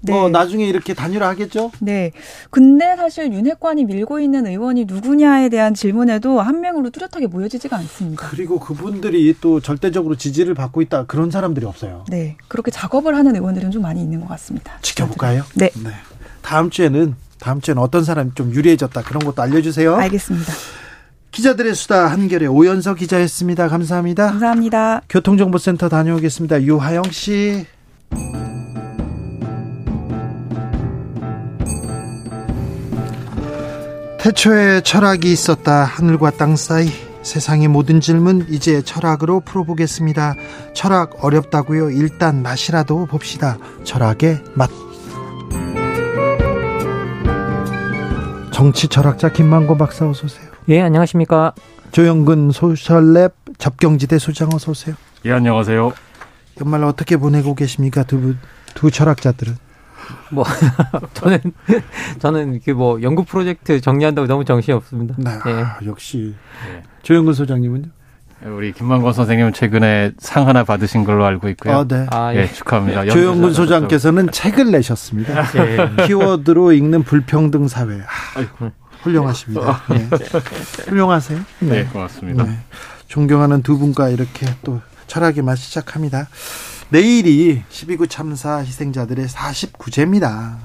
네. 0.00 0.12
뭐 0.12 0.28
나중에 0.28 0.66
이렇게 0.66 0.94
단일화하겠죠? 0.94 1.72
네. 1.80 2.12
근데 2.50 2.96
사실 2.96 3.32
윤핵관이 3.32 3.84
밀고 3.84 4.20
있는 4.20 4.46
의원이 4.46 4.84
누구냐에 4.84 5.48
대한 5.48 5.74
질문에도 5.74 6.40
한 6.40 6.60
명으로 6.60 6.90
뚜렷하게 6.90 7.26
모여지지가 7.26 7.76
않습니다. 7.76 8.28
그리고 8.30 8.60
그분들이 8.60 9.34
또 9.40 9.60
절대적으로 9.60 10.16
지지를 10.16 10.54
받고 10.54 10.82
있다 10.82 11.06
그런 11.06 11.30
사람들이 11.30 11.66
없어요. 11.66 12.04
네. 12.08 12.36
그렇게 12.48 12.70
작업을 12.70 13.16
하는 13.16 13.34
의원들은 13.34 13.70
좀 13.70 13.82
많이 13.82 14.00
있는 14.00 14.20
것 14.20 14.28
같습니다. 14.28 14.78
지켜볼까요? 14.82 15.44
네. 15.54 15.70
네. 15.82 15.90
다음 16.42 16.70
주에는 16.70 17.14
다음 17.40 17.60
주에는 17.60 17.82
어떤 17.82 18.04
사람이 18.04 18.32
좀 18.34 18.52
유리해졌다 18.52 19.02
그런 19.02 19.24
것도 19.24 19.42
알려주세요. 19.42 19.96
알겠습니다. 19.96 20.52
기자들의 21.30 21.74
수다 21.74 22.06
한결의 22.06 22.48
오연서 22.48 22.94
기자였습니다. 22.94 23.68
감사합니다. 23.68 24.28
감사합니다. 24.28 25.02
교통정보센터 25.08 25.88
다녀오겠습니다. 25.88 26.62
유하영 26.62 27.04
씨. 27.10 27.66
태초에 34.18 34.80
철학이 34.80 35.30
있었다. 35.30 35.84
하늘과 35.84 36.32
땅 36.32 36.56
사이 36.56 36.88
세상의 37.22 37.68
모든 37.68 38.00
질문 38.00 38.46
이제 38.48 38.82
철학으로 38.82 39.40
풀어보겠습니다. 39.40 40.34
철학 40.74 41.24
어렵다고요? 41.24 41.90
일단 41.90 42.42
맛이라도 42.42 43.06
봅시다. 43.06 43.58
철학의 43.84 44.42
맛. 44.54 44.70
정치 48.52 48.88
철학자 48.88 49.30
김만고 49.30 49.76
박사 49.78 50.08
어서 50.08 50.26
오세요. 50.26 50.48
예, 50.68 50.80
안녕하십니까? 50.82 51.52
조영근 51.92 52.50
소셜랩 52.50 53.32
접경지대 53.58 54.18
소장 54.18 54.50
어서 54.52 54.72
오세요. 54.72 54.96
예, 55.26 55.32
안녕하세요. 55.32 55.92
연말 56.60 56.82
어떻게 56.82 57.16
보내고 57.16 57.54
계십니까? 57.54 58.02
두, 58.02 58.34
두 58.74 58.90
철학자들은? 58.90 59.67
뭐 60.30 60.44
저는 61.14 61.38
저는 62.18 62.60
그뭐 62.64 63.02
연구 63.02 63.24
프로젝트 63.24 63.80
정리한다고 63.80 64.26
너무 64.26 64.44
정신이 64.44 64.74
없습니다. 64.76 65.14
네, 65.18 65.30
예. 65.46 65.86
역시 65.86 66.34
네. 66.66 66.82
조영근 67.02 67.34
소장님은요? 67.34 67.88
우리 68.46 68.72
김만권 68.72 69.12
선생님은 69.12 69.52
최근에 69.52 70.12
상 70.18 70.46
하나 70.46 70.62
받으신 70.62 71.04
걸로 71.04 71.24
알고 71.24 71.48
있고요. 71.50 71.78
아, 71.78 71.84
네. 71.84 72.06
아, 72.10 72.32
예. 72.34 72.42
예, 72.42 72.46
축하합니다. 72.46 73.06
조영근 73.10 73.52
소장께서는 73.52 74.30
책을 74.30 74.70
내셨습니다. 74.70 75.44
예. 75.56 76.06
키워드로 76.06 76.72
읽는 76.72 77.02
불평등 77.02 77.66
사회. 77.66 78.00
아, 78.00 78.68
훌륭하십니다. 79.02 79.82
네. 79.90 80.08
훌륭하세요. 80.86 81.40
네, 81.60 81.68
네 81.68 81.84
고맙습니다. 81.84 82.44
네. 82.44 82.58
존경하는 83.08 83.62
두 83.62 83.78
분과 83.78 84.10
이렇게 84.10 84.46
또 84.62 84.80
철학의 85.06 85.42
맛 85.42 85.56
시작합니다. 85.56 86.28
내일이 86.90 87.62
12구 87.70 88.08
참사 88.08 88.58
희생자들의 88.58 89.26
49제입니다. 89.26 90.56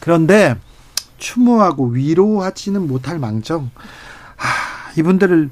그런데 0.00 0.56
추모하고 1.18 1.86
위로하지는 1.88 2.86
못할 2.86 3.18
망정, 3.18 3.70
아, 4.36 4.92
이분들을 4.98 5.50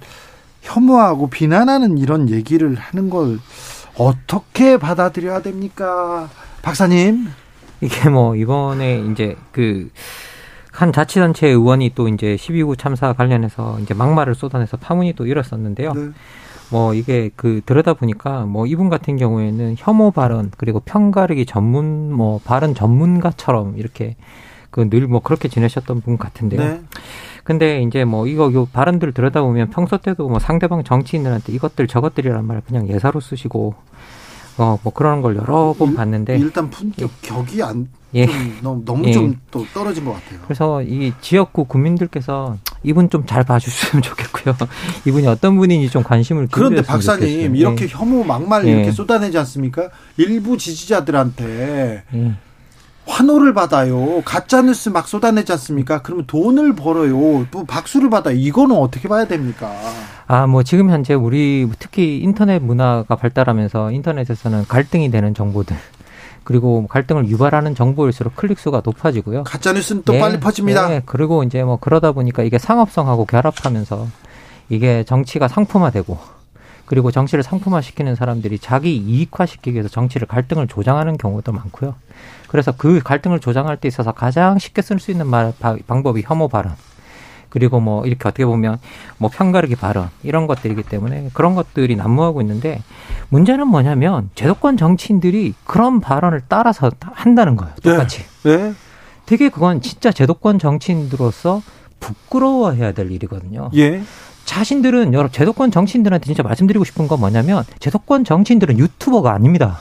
혐오하고 0.62 1.28
비난하는 1.30 1.98
이런 1.98 2.30
얘기를 2.30 2.74
하는 2.74 3.10
걸 3.10 3.38
어떻게 3.96 4.76
받아들여야 4.76 5.42
됩니까? 5.42 6.30
박사님. 6.62 7.28
이게 7.80 8.08
뭐 8.08 8.36
이번에 8.36 9.04
이제 9.10 9.36
그 9.52 9.90
한 10.74 10.92
자치단체 10.92 11.46
의원이 11.46 11.92
또 11.94 12.08
이제 12.08 12.34
12구 12.34 12.76
참사 12.76 13.12
관련해서 13.12 13.78
이제 13.80 13.94
막말을 13.94 14.34
쏟아내서 14.34 14.76
파문이 14.76 15.12
또 15.14 15.24
일었었는데요. 15.24 15.92
네. 15.94 16.10
뭐 16.70 16.94
이게 16.94 17.30
그 17.36 17.60
들여다 17.66 17.94
보니까 17.94 18.46
뭐 18.46 18.66
이분 18.66 18.88
같은 18.88 19.16
경우에는 19.16 19.76
혐오 19.78 20.10
발언 20.10 20.50
그리고 20.56 20.80
편가르기 20.80 21.46
전문 21.46 22.12
뭐 22.12 22.40
발언 22.44 22.74
전문가처럼 22.74 23.74
이렇게 23.78 24.16
그 24.70 24.80
늘 24.80 25.06
뭐 25.06 25.20
그렇게 25.20 25.48
지내셨던 25.48 26.00
분 26.00 26.18
같은데요. 26.18 26.60
네. 26.60 26.80
근데 27.44 27.82
이제 27.82 28.04
뭐 28.04 28.26
이거 28.26 28.52
요 28.52 28.66
발언들 28.66 29.12
들여다보면 29.12 29.70
평소 29.70 29.98
때도 29.98 30.28
뭐 30.28 30.38
상대방 30.40 30.82
정치인들한테 30.82 31.52
이것들 31.52 31.86
저것들이란 31.86 32.44
말을 32.44 32.62
그냥 32.66 32.88
예사로 32.88 33.20
쓰시고 33.20 33.74
어 34.56 34.78
뭐 34.82 34.92
그런 34.92 35.20
걸 35.22 35.36
여러 35.36 35.74
번 35.76 35.94
봤는데 35.94 36.36
일단 36.38 36.70
품격 36.70 37.10
격이 37.22 37.62
안 37.62 37.88
예. 38.14 38.26
너무, 38.62 38.84
너무 38.84 39.04
예. 39.08 39.12
좀또 39.12 39.66
떨어진 39.74 40.04
것 40.04 40.12
같아요. 40.12 40.38
그래서 40.44 40.80
이 40.82 41.12
지역구 41.20 41.64
국민들께서 41.64 42.56
이분 42.84 43.10
좀 43.10 43.26
잘 43.26 43.42
봐주셨으면 43.42 44.02
좋겠고요. 44.04 44.54
이분이 45.06 45.26
어떤 45.26 45.56
분인지 45.56 45.90
좀 45.90 46.02
관심을 46.04 46.46
그런데 46.50 46.82
박사님 46.82 47.22
좋겠어요. 47.26 47.54
이렇게 47.56 47.84
예. 47.86 47.88
혐오 47.88 48.22
막말 48.22 48.66
이렇게 48.66 48.86
예. 48.86 48.92
쏟아내지 48.92 49.36
않습니까? 49.38 49.88
일부 50.16 50.56
지지자들한테 50.56 52.04
예. 52.14 52.32
환호를 53.06 53.54
받아요. 53.54 54.22
가짜 54.24 54.62
뉴스 54.62 54.88
막 54.88 55.06
쏟아내지 55.08 55.52
않습니까? 55.52 56.02
그러면 56.02 56.26
돈을 56.26 56.74
벌어요. 56.74 57.46
또 57.50 57.64
박수를 57.64 58.10
받아요. 58.10 58.36
이거는 58.36 58.76
어떻게 58.76 59.08
봐야 59.08 59.26
됩니까? 59.26 59.70
아, 60.26 60.46
뭐 60.46 60.62
지금 60.62 60.90
현재 60.90 61.14
우리 61.14 61.68
특히 61.78 62.18
인터넷 62.18 62.60
문화가 62.60 63.16
발달하면서 63.16 63.90
인터넷에서는 63.92 64.64
갈등이 64.66 65.10
되는 65.10 65.34
정보들 65.34 65.76
그리고 66.44 66.86
갈등을 66.86 67.28
유발하는 67.28 67.74
정보일수록 67.74 68.36
클릭 68.36 68.58
수가 68.58 68.82
높아지고요. 68.84 69.44
가짜 69.44 69.72
뉴스는 69.72 70.02
또 70.04 70.12
네, 70.12 70.20
빨리 70.20 70.38
퍼집니다. 70.38 70.88
네, 70.88 71.02
그리고 71.04 71.42
이제 71.42 71.62
뭐 71.64 71.78
그러다 71.78 72.12
보니까 72.12 72.42
이게 72.42 72.58
상업성하고 72.58 73.24
결합하면서 73.24 74.06
이게 74.68 75.04
정치가 75.04 75.48
상품화되고 75.48 76.18
그리고 76.86 77.10
정치를 77.10 77.42
상품화시키는 77.42 78.14
사람들이 78.14 78.58
자기 78.58 78.96
이익화시키기 78.96 79.74
위해서 79.74 79.88
정치를 79.88 80.26
갈등을 80.26 80.66
조장하는 80.66 81.16
경우도 81.16 81.52
많고요. 81.52 81.94
그래서 82.48 82.72
그 82.76 83.00
갈등을 83.02 83.40
조장할 83.40 83.78
때 83.78 83.88
있어서 83.88 84.12
가장 84.12 84.58
쉽게 84.58 84.82
쓸 84.82 84.98
수 84.98 85.10
있는 85.10 85.26
말, 85.26 85.52
방법이 85.86 86.22
혐오 86.24 86.48
발언. 86.48 86.74
그리고 87.48 87.78
뭐 87.78 88.04
이렇게 88.04 88.28
어떻게 88.28 88.44
보면 88.44 88.78
뭐 89.16 89.30
편가르기 89.32 89.76
발언 89.76 90.10
이런 90.24 90.48
것들이기 90.48 90.82
때문에 90.82 91.30
그런 91.34 91.54
것들이 91.54 91.94
난무하고 91.94 92.40
있는데 92.40 92.82
문제는 93.28 93.68
뭐냐면 93.68 94.28
제도권 94.34 94.76
정치인들이 94.76 95.54
그런 95.64 96.00
발언을 96.00 96.42
따라서 96.48 96.90
한다는 97.00 97.54
거예요. 97.54 97.72
똑같이. 97.80 98.24
네. 98.42 98.56
네. 98.56 98.74
되게 99.24 99.48
그건 99.50 99.80
진짜 99.80 100.10
제도권 100.10 100.58
정치인들로서 100.58 101.62
부끄러워해야 102.00 102.92
될 102.92 103.10
일이거든요. 103.10 103.70
예. 103.76 104.02
자신들은 104.44 105.14
여러 105.14 105.28
제도권 105.28 105.70
정치인들한테 105.70 106.26
진짜 106.26 106.42
말씀드리고 106.42 106.84
싶은 106.84 107.08
건 107.08 107.20
뭐냐면 107.20 107.64
제도권 107.78 108.24
정치인들은 108.24 108.78
유튜버가 108.78 109.32
아닙니다. 109.32 109.80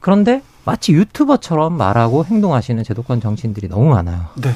그런데 0.00 0.42
마치 0.64 0.92
유튜버처럼 0.92 1.76
말하고 1.76 2.24
행동하시는 2.24 2.82
제도권 2.84 3.20
정치인들이 3.20 3.68
너무 3.68 3.88
많아요. 3.90 4.26
네. 4.36 4.52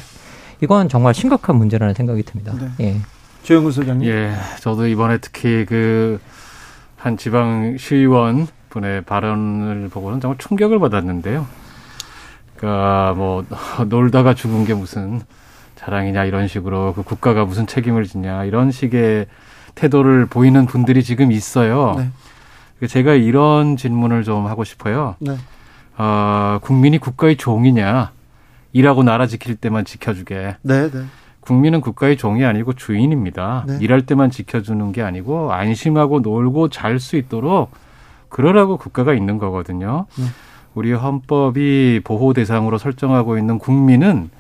이건 0.61 0.89
정말 0.89 1.15
심각한 1.15 1.57
문제라는 1.57 1.95
생각이 1.95 2.23
듭니다. 2.23 2.55
네. 2.59 2.71
예. 2.81 3.01
조영구 3.43 3.73
소장님. 3.73 4.09
예, 4.09 4.35
저도 4.61 4.87
이번에 4.87 5.19
특히 5.19 5.65
그 5.65 6.21
한 7.03 7.17
지방 7.17 7.77
시의원 7.79 8.47
분의 8.71 9.03
발언을 9.03 9.89
보고는 9.89 10.21
정말 10.21 10.39
충격을 10.39 10.79
받았는데요. 10.79 11.49
그러니까 12.57 13.15
뭐 13.15 13.45
놀다가 13.89 14.35
죽은 14.35 14.65
게 14.67 14.73
무슨 14.73 15.21
자랑이냐 15.83 16.25
이런 16.25 16.47
식으로 16.47 16.95
그 16.95 17.03
국가가 17.03 17.45
무슨 17.45 17.67
책임을 17.67 18.05
지냐 18.05 18.45
이런 18.45 18.71
식의 18.71 19.27
태도를 19.75 20.27
보이는 20.27 20.67
분들이 20.67 21.03
지금 21.03 21.33
있어요. 21.33 21.95
네. 21.97 22.87
제가 22.87 23.15
이런 23.15 23.77
질문을 23.77 24.23
좀 24.23 24.47
하고 24.47 24.65
싶어요. 24.65 25.17
네. 25.19 25.37
어, 25.99 26.59
국민이 26.63 26.99
국가의 26.99 27.37
종이냐? 27.37 28.13
일하고 28.73 29.03
나라 29.03 29.27
지킬 29.27 29.57
때만 29.57 29.85
지켜주게. 29.85 30.57
네, 30.63 30.91
네. 30.91 31.05
국민은 31.41 31.81
국가의 31.81 32.17
종이 32.17 32.45
아니고 32.45 32.75
주인입니다. 32.75 33.65
네. 33.67 33.79
일할 33.81 34.07
때만 34.07 34.31
지켜주는 34.31 34.93
게 34.93 35.03
아니고 35.03 35.53
안심하고 35.53 36.21
놀고 36.21 36.69
잘 36.69 37.01
수 37.01 37.17
있도록 37.17 37.71
그러라고 38.29 38.77
국가가 38.77 39.15
있는 39.15 39.39
거거든요. 39.39 40.07
네. 40.17 40.25
우리 40.75 40.93
헌법이 40.93 42.01
보호 42.05 42.33
대상으로 42.33 42.79
설정하고 42.79 43.37
있는 43.37 43.59
국민은 43.59 44.31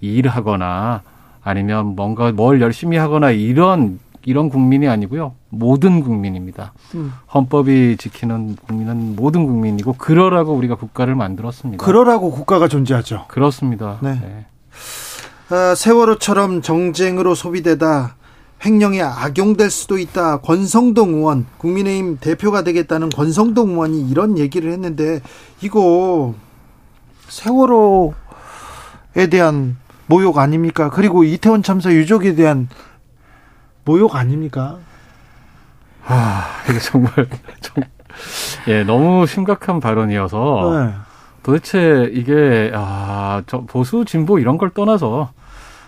일하거나 0.00 1.02
아니면 1.42 1.94
뭔가 1.96 2.32
뭘 2.32 2.60
열심히 2.60 2.96
하거나 2.96 3.30
이런 3.30 3.98
이런 4.24 4.48
국민이 4.48 4.88
아니고요. 4.88 5.34
모든 5.50 6.02
국민입니다. 6.02 6.72
음. 6.96 7.12
헌법이 7.32 7.96
지키는 7.96 8.56
국민은 8.66 9.14
모든 9.14 9.46
국민이고 9.46 9.94
그러라고 9.94 10.52
우리가 10.54 10.74
국가를 10.74 11.14
만들었습니다. 11.14 11.82
그러라고 11.82 12.32
국가가 12.32 12.66
존재하죠. 12.66 13.26
그렇습니다. 13.28 13.98
네. 14.02 14.20
네. 14.20 14.46
아, 15.48 15.76
세월호처럼 15.76 16.60
정쟁으로 16.60 17.36
소비되다 17.36 18.16
횡령에 18.64 19.00
악용될 19.00 19.70
수도 19.70 19.96
있다. 19.96 20.38
권성동 20.38 21.14
의원, 21.14 21.46
국민의힘 21.58 22.18
대표가 22.20 22.64
되겠다는 22.64 23.10
권성동 23.10 23.70
의원이 23.70 24.10
이런 24.10 24.38
얘기를 24.38 24.72
했는데 24.72 25.20
이거 25.62 26.34
세월호에 27.28 28.14
대한 29.30 29.76
모욕 30.06 30.38
아닙니까? 30.38 30.90
그리고 30.90 31.24
이태원 31.24 31.62
참사 31.62 31.90
유족에 31.92 32.34
대한 32.34 32.68
모욕 33.84 34.16
아닙니까? 34.16 34.78
아, 36.04 36.46
이게 36.68 36.78
정말 36.78 37.12
좀, 37.60 37.82
예, 38.68 38.84
너무 38.84 39.26
심각한 39.26 39.80
발언이어서 39.80 40.86
네. 40.86 40.94
도대체 41.42 42.08
이게 42.12 42.72
아, 42.74 43.42
저 43.46 43.60
보수 43.62 44.04
진보 44.04 44.38
이런 44.38 44.58
걸 44.58 44.70
떠나서 44.70 45.30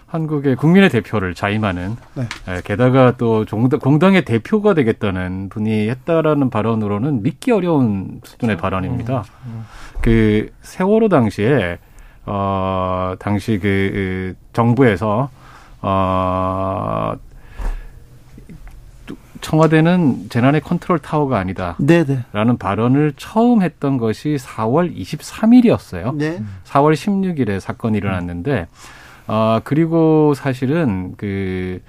한국의 0.07 0.57
국민의 0.57 0.89
대표를 0.89 1.35
자임하는 1.35 1.97
네. 2.15 2.29
예, 2.49 2.61
게다가 2.65 3.17
또 3.17 3.45
공당 3.81 4.15
의 4.15 4.25
대표가 4.25 4.75
되겠다는 4.75 5.49
분이 5.51 5.89
했다라는 5.91 6.51
발언으로는 6.51 7.23
믿기 7.23 7.53
어려운 7.53 8.21
수준의 8.25 8.57
그렇죠. 8.57 8.63
발언입니다. 8.63 9.19
음, 9.19 9.51
음. 9.53 9.67
그 10.01 10.51
세월호 10.63 11.09
당시에 11.09 11.79
어 12.29 13.15
당시 13.19 13.59
그, 13.59 13.91
그 13.93 14.35
정부에서 14.53 15.31
어 15.81 17.15
청와대는 19.41 20.29
재난의 20.29 20.61
컨트롤 20.61 20.99
타워가 20.99 21.39
아니다. 21.39 21.77
네네. 21.79 22.25
라는 22.33 22.59
발언을 22.59 23.15
처음 23.17 23.63
했던 23.63 23.97
것이 23.97 24.37
4월 24.39 24.95
23일이었어요. 24.97 26.15
네. 26.17 26.43
4월 26.65 26.95
16일에 26.95 27.61
사건이 27.61 27.97
일어났는데 27.97 28.67
어, 29.27 29.61
그리고 29.63 30.35
사실은 30.35 31.15
그 31.17 31.81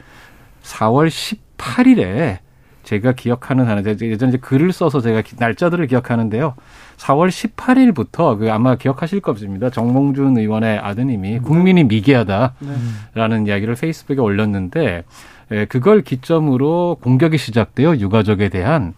4월 0.63 1.09
18일에 1.57 2.39
제가 2.83 3.13
기억하는 3.13 3.67
하는 3.67 3.85
예전에 3.85 4.37
글을 4.37 4.71
써서 4.71 4.99
제가 4.99 5.21
날짜들을 5.37 5.87
기억하는데요. 5.87 6.55
4월 6.99 7.29
18일부터 7.29 8.37
그 8.37 8.51
아마 8.51 8.75
기억하실 8.75 9.21
겁니다. 9.21 9.69
정몽준 9.69 10.37
의원의 10.37 10.79
아드님이 10.79 11.29
네. 11.31 11.39
국민이 11.39 11.83
미개하다라는 11.85 13.43
네. 13.43 13.43
이야기를 13.47 13.75
페이스북에 13.75 14.19
올렸는데 14.19 15.03
예, 15.51 15.65
그걸 15.65 16.01
기점으로 16.01 16.97
공격이 17.01 17.37
시작돼요. 17.37 17.95
유가족에 17.95 18.49
대한. 18.49 18.93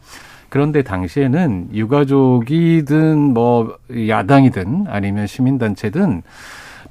그런데 0.50 0.82
당시에는 0.82 1.70
유가족이든 1.74 3.20
뭐 3.34 3.78
야당이든 4.10 4.88
아니면 4.90 5.28
시민단체든 5.28 6.24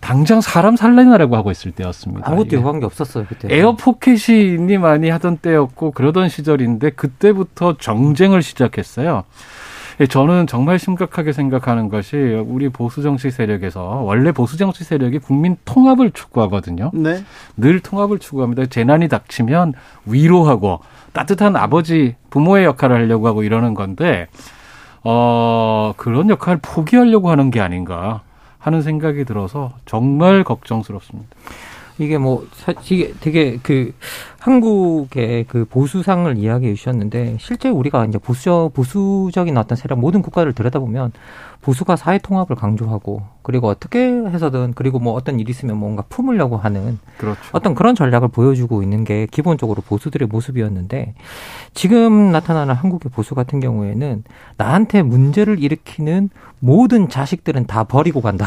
당장 0.01 0.41
사람 0.41 0.77
살려나라고 0.77 1.37
하고 1.37 1.51
있을 1.51 1.73
때였습니다. 1.73 2.27
아무것도 2.27 2.57
요구한 2.57 2.81
게 2.81 2.87
없었어요 2.87 3.27
그때. 3.29 3.55
에어포켓이 3.55 4.59
니 4.61 4.79
많이 4.79 5.11
하던 5.11 5.39
때였고 5.39 5.91
그러던 5.91 6.31
시절인데 6.31 6.91
그때부터 6.91 7.77
정쟁을 7.77 8.41
시작했어요. 8.41 9.25
예, 10.01 10.07
저는 10.07 10.47
정말 10.47 10.79
심각하게 10.79 11.33
생각하는 11.33 11.91
것이 11.91 12.17
우리 12.17 12.71
보수 12.71 13.03
정치 13.03 13.31
세력에서 13.31 14.01
원래 14.03 14.33
보수 14.33 14.57
정치 14.57 14.83
세력이 14.83 15.19
국민 15.19 15.57
통합을 15.67 16.13
추구하거든요. 16.13 16.91
네. 16.95 17.23
늘 17.59 17.81
통합을 17.81 18.19
추구합니다. 18.19 18.67
재난이 18.67 19.09
닥치면 19.09 19.75
위로하고 20.07 20.81
따뜻한 21.13 21.55
아버지 21.57 22.17
부모의 22.31 22.65
역할을 22.65 22.97
하려고 22.97 23.29
하고 23.29 23.43
이러는 23.43 23.75
건데 23.75 24.29
어 25.05 25.93
그런 25.99 26.31
역할을 26.31 26.61
포기하려고 26.63 27.31
하는 27.31 27.51
게 27.51 27.61
아닌가. 27.61 28.23
하는 28.61 28.83
생각이 28.83 29.25
들어서 29.25 29.73
정말 29.87 30.45
걱정스럽습니다. 30.45 31.29
이게 32.01 32.17
뭐 32.17 32.47
이게 32.91 33.13
되게 33.21 33.59
그 33.63 33.93
한국의 34.39 35.45
그 35.47 35.67
보수상을 35.67 36.35
이야기해 36.39 36.75
주셨는데 36.75 37.37
실제 37.39 37.69
우리가 37.69 38.07
이제 38.07 38.17
보수 38.17 38.71
보수적인 38.73 39.55
어떤 39.59 39.77
세력 39.77 39.99
모든 39.99 40.23
국가를 40.23 40.55
들여다보면 40.55 41.13
보수가 41.61 41.97
사회 41.97 42.17
통합을 42.17 42.57
강조하고 42.57 43.21
그리고 43.43 43.69
어떻게 43.69 43.99
해서든 44.09 44.73
그리고 44.75 44.99
뭐 44.99 45.13
어떤 45.13 45.39
일이 45.39 45.51
있으면 45.51 45.77
뭔가 45.77 46.03
품으려고 46.09 46.57
하는 46.57 46.99
그렇죠. 47.19 47.39
어떤 47.53 47.75
그런 47.75 47.95
전략을 47.95 48.29
보여주고 48.29 48.83
있는 48.83 49.05
게 49.05 49.27
기본적으로 49.31 49.83
보수들의 49.83 50.27
모습이었는데 50.29 51.15
지금 51.75 52.33
나타나는 52.33 52.75
한국의 52.75 53.11
보수 53.15 53.35
같은 53.35 53.61
경우에는 53.61 54.25
나한테 54.57 55.03
문제를 55.03 55.63
일으키는 55.63 56.31
모든 56.61 57.11
자식들은 57.11 57.67
다 57.67 57.85
버리고 57.85 58.23
간다. 58.23 58.47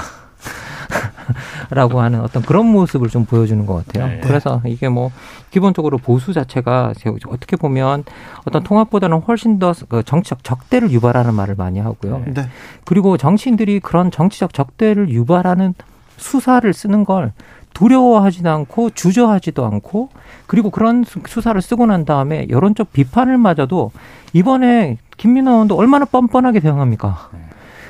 라고 1.69 2.01
하는 2.01 2.21
어떤 2.21 2.41
그런 2.43 2.65
모습을 2.67 3.09
좀 3.09 3.25
보여주는 3.25 3.65
것 3.65 3.85
같아요. 3.85 4.07
네. 4.07 4.21
그래서 4.23 4.61
이게 4.65 4.89
뭐 4.89 5.11
기본적으로 5.51 5.97
보수 5.97 6.33
자체가 6.33 6.93
어떻게 7.27 7.55
보면 7.55 8.03
어떤 8.45 8.63
통합보다는 8.63 9.19
훨씬 9.19 9.59
더그 9.59 10.03
정치적 10.03 10.43
적대를 10.43 10.91
유발하는 10.91 11.33
말을 11.33 11.55
많이 11.55 11.79
하고요. 11.79 12.23
네. 12.27 12.47
그리고 12.85 13.17
정치인들이 13.17 13.79
그런 13.79 14.11
정치적 14.11 14.53
적대를 14.53 15.09
유발하는 15.09 15.73
수사를 16.17 16.71
쓰는 16.73 17.05
걸 17.05 17.33
두려워하지도 17.73 18.49
않고 18.49 18.91
주저하지도 18.91 19.65
않고 19.65 20.09
그리고 20.45 20.69
그런 20.69 21.03
수사를 21.03 21.59
쓰고 21.59 21.87
난 21.87 22.05
다음에 22.05 22.47
여론적 22.49 22.93
비판을 22.93 23.37
맞아도 23.37 23.91
이번에 24.31 24.97
김민호 25.17 25.51
의원도 25.51 25.75
얼마나 25.75 26.05
뻔뻔하게 26.05 26.59
대응합니까? 26.59 27.29
네. 27.33 27.39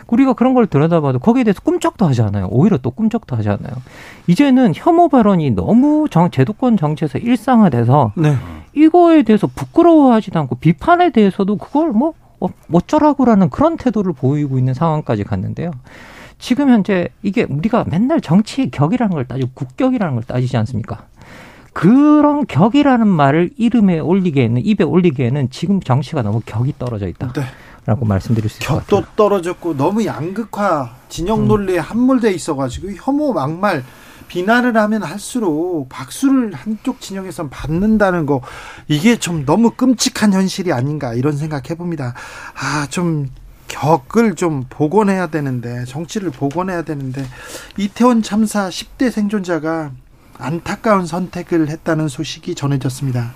우리가 0.07 0.33
그런 0.33 0.53
걸 0.53 0.67
들여다봐도 0.67 1.19
거기에 1.19 1.43
대해서 1.43 1.61
꿈쩍도 1.61 2.05
하지 2.05 2.21
않아요. 2.21 2.47
오히려 2.51 2.77
또 2.77 2.91
꿈쩍도 2.91 3.35
하지 3.35 3.49
않아요. 3.49 3.73
이제는 4.27 4.73
혐오 4.75 5.09
발언이 5.09 5.51
너무 5.51 6.07
정, 6.09 6.29
제도권 6.29 6.77
정치에서 6.77 7.17
일상화돼서 7.17 8.13
네. 8.15 8.35
이거에 8.73 9.23
대해서 9.23 9.47
부끄러워하지도 9.47 10.39
않고 10.39 10.55
비판에 10.55 11.11
대해서도 11.11 11.57
그걸 11.57 11.91
뭐 11.91 12.13
어, 12.39 12.49
어쩌라고라는 12.71 13.49
그런 13.49 13.77
태도를 13.77 14.13
보이고 14.13 14.57
있는 14.57 14.73
상황까지 14.73 15.23
갔는데요. 15.23 15.71
지금 16.39 16.69
현재 16.69 17.07
이게 17.21 17.43
우리가 17.43 17.85
맨날 17.89 18.19
정치의 18.19 18.69
격이라는 18.69 19.13
걸 19.13 19.25
따지고 19.25 19.51
국격이라는 19.53 20.15
걸 20.15 20.23
따지지 20.23 20.57
않습니까? 20.57 21.05
그런 21.71 22.45
격이라는 22.45 23.07
말을 23.07 23.51
이름에 23.57 23.99
올리기에는 23.99 24.61
입에 24.63 24.83
올리기에는 24.83 25.49
지금 25.49 25.79
정치가 25.79 26.21
너무 26.21 26.41
격이 26.45 26.73
떨어져 26.77 27.07
있다. 27.07 27.33
네. 27.33 27.41
라고 27.85 28.05
말씀드릴 28.05 28.49
수 28.49 28.59
있을 28.59 28.67
것 28.67 28.75
같아요. 28.75 29.01
격도 29.01 29.15
떨어졌고 29.15 29.75
너무 29.75 30.05
양극화 30.05 30.95
진영 31.09 31.41
음. 31.43 31.47
논리에 31.47 31.79
함몰돼 31.79 32.31
있어가지고 32.33 32.91
혐오 32.95 33.33
막말 33.33 33.83
비난을 34.29 34.75
하면 34.77 35.03
할수록 35.03 35.87
박수를 35.89 36.53
한쪽 36.53 37.01
진영에서 37.01 37.49
받는다는 37.49 38.25
거 38.25 38.41
이게 38.87 39.17
좀 39.17 39.45
너무 39.45 39.71
끔찍한 39.71 40.33
현실이 40.33 40.71
아닌가 40.71 41.13
이런 41.13 41.35
생각 41.37 41.69
해 41.69 41.75
봅니다. 41.75 42.13
아 42.55 42.87
좀 42.89 43.27
격을 43.67 44.35
좀 44.35 44.65
복원해야 44.69 45.27
되는데 45.27 45.83
정치를 45.85 46.29
복원해야 46.29 46.83
되는데 46.83 47.25
이태원 47.77 48.21
참사 48.21 48.69
10대 48.69 49.09
생존자가 49.09 49.91
안타까운 50.37 51.05
선택을 51.07 51.69
했다는 51.69 52.07
소식이 52.07 52.53
전해졌습니다. 52.55 53.33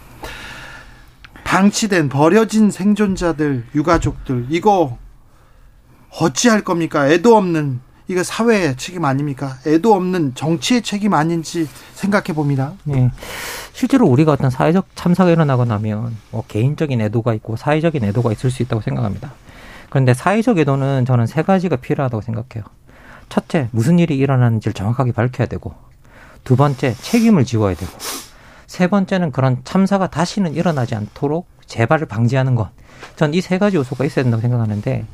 방치된 1.47 2.09
버려진 2.09 2.69
생존자들 2.69 3.67
유가족들 3.73 4.47
이거 4.49 4.97
어찌할 6.19 6.61
겁니까? 6.61 7.07
애도 7.07 7.37
없는 7.37 7.79
이거 8.09 8.21
사회의 8.21 8.75
책임 8.75 9.05
아닙니까? 9.05 9.55
애도 9.65 9.93
없는 9.93 10.35
정치의 10.35 10.81
책임 10.81 11.13
아닌지 11.13 11.65
생각해 11.93 12.33
봅니다. 12.33 12.73
네. 12.83 13.09
실제로 13.71 14.07
우리가 14.07 14.33
어떤 14.33 14.49
사회적 14.49 14.87
참사가 14.95 15.31
일어나고 15.31 15.63
나면 15.63 16.17
뭐 16.31 16.43
개인적인 16.49 16.99
애도가 16.99 17.33
있고 17.35 17.55
사회적인 17.55 18.03
애도가 18.03 18.33
있을 18.33 18.51
수 18.51 18.61
있다고 18.61 18.81
생각합니다. 18.81 19.33
그런데 19.89 20.13
사회적 20.13 20.57
애도는 20.57 21.05
저는 21.05 21.27
세 21.27 21.43
가지가 21.43 21.77
필요하다고 21.77 22.23
생각해요. 22.23 22.65
첫째, 23.29 23.69
무슨 23.71 23.99
일이 23.99 24.17
일어났는지를 24.17 24.73
정확하게 24.73 25.13
밝혀야 25.13 25.47
되고, 25.47 25.73
두 26.43 26.57
번째, 26.57 26.93
책임을 26.93 27.45
지워야 27.45 27.75
되고, 27.75 27.91
세 28.67 28.87
번째는 28.87 29.31
그런 29.31 29.61
참사가 29.63 30.07
다시는 30.07 30.53
일어나지 30.53 30.93
않도록 30.95 31.47
재발을 31.65 32.05
방지하는 32.07 32.55
것. 32.55 32.69
전 33.15 33.33
이 33.33 33.41
세 33.41 33.57
가지 33.57 33.77
요소가 33.77 34.05
있어야 34.05 34.23
된다고 34.23 34.41
생각하는데 34.41 35.05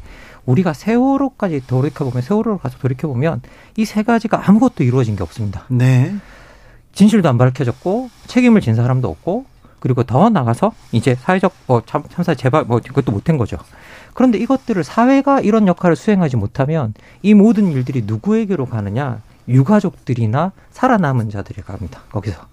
우리가 0.46 0.74
세월호까지 0.74 1.68
돌이켜보면 1.68 2.22
세월호로 2.22 2.58
가서 2.58 2.78
돌이켜보면 2.80 3.42
이 3.78 3.86
세 3.86 4.04
가지가 4.04 4.48
아무것도 4.50 4.84
이루어진 4.84 5.16
게 5.16 5.24
없습니다. 5.24 5.66
네. 5.70 6.14
진실도 6.94 7.30
안 7.30 7.38
밝혀졌고 7.38 8.10
책임을 8.28 8.62
진 8.62 8.76
사람도 8.76 9.08
없고 9.08 9.46
그리고 9.80 10.04
더 10.04 10.30
나가서 10.30 10.72
이제 10.92 11.16
사회적 11.16 11.54
뭐 11.68 11.82
참, 11.86 12.04
참사 12.10 12.36
재발 12.36 12.64
뭐 12.66 12.80
그것도 12.80 13.12
못한 13.12 13.38
거죠. 13.38 13.58
그런데 14.14 14.38
이것들을 14.38 14.84
사회가 14.84 15.42
이런 15.42 15.68
역할을 15.68 15.96
수행하지 15.96 16.38
못하면 16.38 16.94
이 17.22 17.34
모든 17.34 17.72
일들이 17.72 18.04
누구에게로 18.06 18.66
가느냐? 18.68 19.22
유가족들이나 19.48 20.52
살아남은 20.72 21.30
자들이 21.32 21.62
갑니다. 21.64 22.02
거기서. 22.12 22.53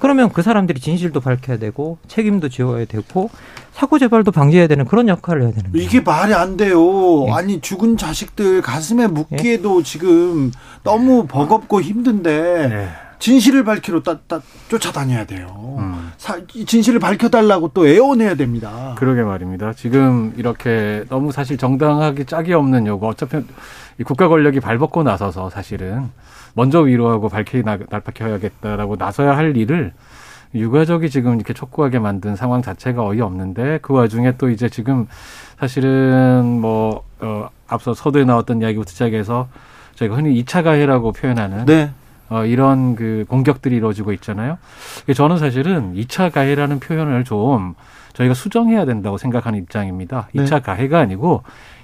그러면 0.00 0.30
그 0.32 0.42
사람들이 0.42 0.80
진실도 0.80 1.20
밝혀야 1.20 1.58
되고 1.58 1.98
책임도 2.08 2.48
지어야 2.48 2.86
되고 2.86 3.30
사고 3.72 3.98
재발도 3.98 4.32
방지해야 4.32 4.66
되는 4.66 4.84
그런 4.86 5.08
역할을 5.08 5.42
해야 5.42 5.52
되는 5.52 5.70
거예요. 5.70 5.86
이게 5.86 6.00
말이 6.00 6.34
안 6.34 6.56
돼요. 6.56 7.26
예. 7.28 7.32
아니 7.32 7.60
죽은 7.60 7.96
자식들 7.96 8.62
가슴에 8.62 9.06
묻기에도 9.06 9.80
예. 9.80 9.82
지금 9.84 10.50
너무 10.82 11.26
버겁고 11.26 11.82
힘든데 11.82 12.68
네. 12.68 12.88
진실을 13.20 13.64
밝히러 13.64 14.02
따, 14.02 14.18
따, 14.26 14.40
쫓아다녀야 14.68 15.26
돼요. 15.26 15.76
음. 15.78 16.10
사, 16.16 16.38
진실을 16.46 16.98
밝혀달라고 16.98 17.70
또 17.74 17.86
애원해야 17.86 18.34
됩니다. 18.34 18.94
그러게 18.98 19.22
말입니다. 19.22 19.74
지금 19.74 20.32
이렇게 20.36 21.04
너무 21.08 21.30
사실 21.30 21.56
정당하게 21.56 22.24
짝이 22.24 22.52
없는 22.54 22.86
요구, 22.86 23.06
어차피 23.06 23.36
국가 24.04 24.26
권력이 24.28 24.60
발벗고 24.60 25.02
나서서 25.02 25.50
사실은 25.50 26.10
먼저 26.54 26.80
위로하고 26.80 27.28
밝히 27.28 27.62
밝혀야겠다라고 27.62 28.96
나서야 28.96 29.36
할 29.36 29.56
일을 29.56 29.92
유가족이 30.54 31.10
지금 31.10 31.36
이렇게 31.36 31.52
촉구하게 31.52 32.00
만든 32.00 32.34
상황 32.34 32.60
자체가 32.62 33.04
어이없는데 33.04 33.78
그 33.82 33.92
와중에 33.92 34.36
또 34.36 34.50
이제 34.50 34.68
지금 34.68 35.06
사실은 35.58 36.60
뭐 36.60 37.04
어, 37.20 37.48
앞서 37.68 37.94
서두에 37.94 38.24
나왔던 38.24 38.62
이야기부터 38.62 38.90
시작해서 38.90 39.48
저희가 39.94 40.16
흔히 40.16 40.34
이차 40.38 40.62
가해라고 40.62 41.12
표현하는 41.12 41.66
네. 41.66 41.92
어, 42.30 42.44
이런 42.44 42.94
그 42.94 43.24
공격들이 43.28 43.76
이루어지고 43.76 44.12
있잖아요. 44.12 44.56
저는 45.14 45.38
사실은 45.38 45.94
2차 45.94 46.30
가해라는 46.32 46.78
표현을 46.80 47.24
좀 47.24 47.74
저희가 48.12 48.34
수정해야 48.34 48.84
된다고 48.86 49.18
생각하는 49.18 49.58
입장입니다. 49.58 50.28
네. 50.32 50.44
2차 50.44 50.62
가해가 50.62 51.00
아니고 51.00 51.42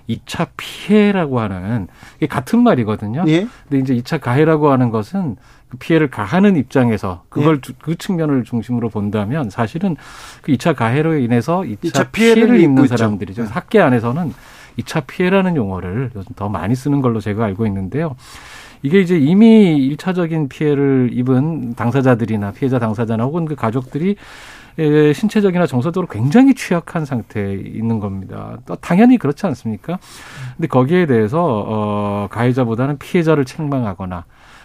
2차 0.08 0.48
피해라고 0.56 1.40
하는 1.40 1.88
이게 2.18 2.26
같은 2.26 2.62
말이거든요. 2.62 3.24
예? 3.26 3.48
근데 3.68 3.78
이제 3.78 3.94
2차 3.96 4.20
가해라고 4.20 4.70
하는 4.70 4.90
것은 4.90 5.36
그 5.68 5.78
피해를 5.78 6.10
가하는 6.10 6.54
입장에서 6.54 7.24
그걸 7.28 7.60
예? 7.68 7.72
그 7.82 7.96
측면을 7.96 8.44
중심으로 8.44 8.88
본다면 8.88 9.50
사실은 9.50 9.96
그 10.42 10.52
2차 10.52 10.76
가해로 10.76 11.18
인해서 11.18 11.62
2차, 11.62 11.90
2차 11.90 12.12
피해를, 12.12 12.34
피해를 12.44 12.60
입는 12.60 12.86
사람들이죠. 12.86 13.42
네. 13.42 13.48
학계 13.50 13.80
안에서는 13.80 14.32
2차 14.78 15.06
피해라는 15.06 15.56
용어를 15.56 16.10
요즘 16.14 16.34
더 16.36 16.48
많이 16.48 16.76
쓰는 16.76 17.00
걸로 17.00 17.18
제가 17.18 17.44
알고 17.44 17.66
있는데요. 17.66 18.14
이게 18.82 19.00
이제 19.00 19.18
이미 19.18 19.76
일차적인 19.76 20.48
피해를 20.48 21.10
입은 21.12 21.74
당사자들이나 21.74 22.52
피해자 22.52 22.78
당사자나 22.78 23.24
혹은 23.24 23.44
그 23.44 23.54
가족들이 23.54 24.16
신체적이나 24.78 25.66
정서적으로 25.66 26.06
굉장히 26.06 26.54
취약한 26.54 27.04
상태에 27.04 27.54
있는 27.54 27.98
겁니다. 27.98 28.58
또 28.66 28.74
당연히 28.76 29.16
그렇지 29.16 29.46
않습니까? 29.46 29.98
근데 30.56 30.68
거기에 30.68 31.06
대해서 31.06 31.64
어 31.66 32.28
가해자보다는 32.30 32.98
피해자를 32.98 33.46
책망하거나 33.46 34.24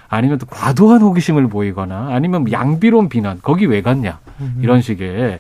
아니면 0.09 0.37
또 0.37 0.45
과도한 0.47 1.01
호기심을 1.01 1.47
보이거나 1.47 2.09
아니면 2.11 2.51
양비론 2.51 3.07
비난 3.07 3.39
거기 3.41 3.65
왜 3.65 3.81
갔냐 3.81 4.19
이런 4.61 4.81
식의 4.81 5.39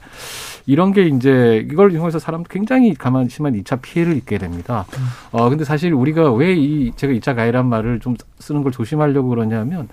이런 0.65 0.91
게 0.93 1.03
이제 1.07 1.65
이걸 1.71 1.91
이용해서 1.91 2.19
사람 2.19 2.43
굉장히 2.43 2.93
가만 2.93 3.27
심한 3.29 3.53
2차 3.53 3.81
피해를 3.81 4.15
입게 4.15 4.37
됩니다. 4.37 4.85
음. 4.97 5.05
어 5.31 5.49
근데 5.49 5.63
사실 5.65 5.93
우리가 5.93 6.31
왜 6.33 6.53
이 6.55 6.91
제가 6.95 7.13
2차 7.13 7.35
가해란 7.35 7.67
말을 7.67 7.99
좀 7.99 8.15
쓰는 8.39 8.63
걸 8.63 8.71
조심하려고 8.71 9.29
그러냐면 9.29 9.87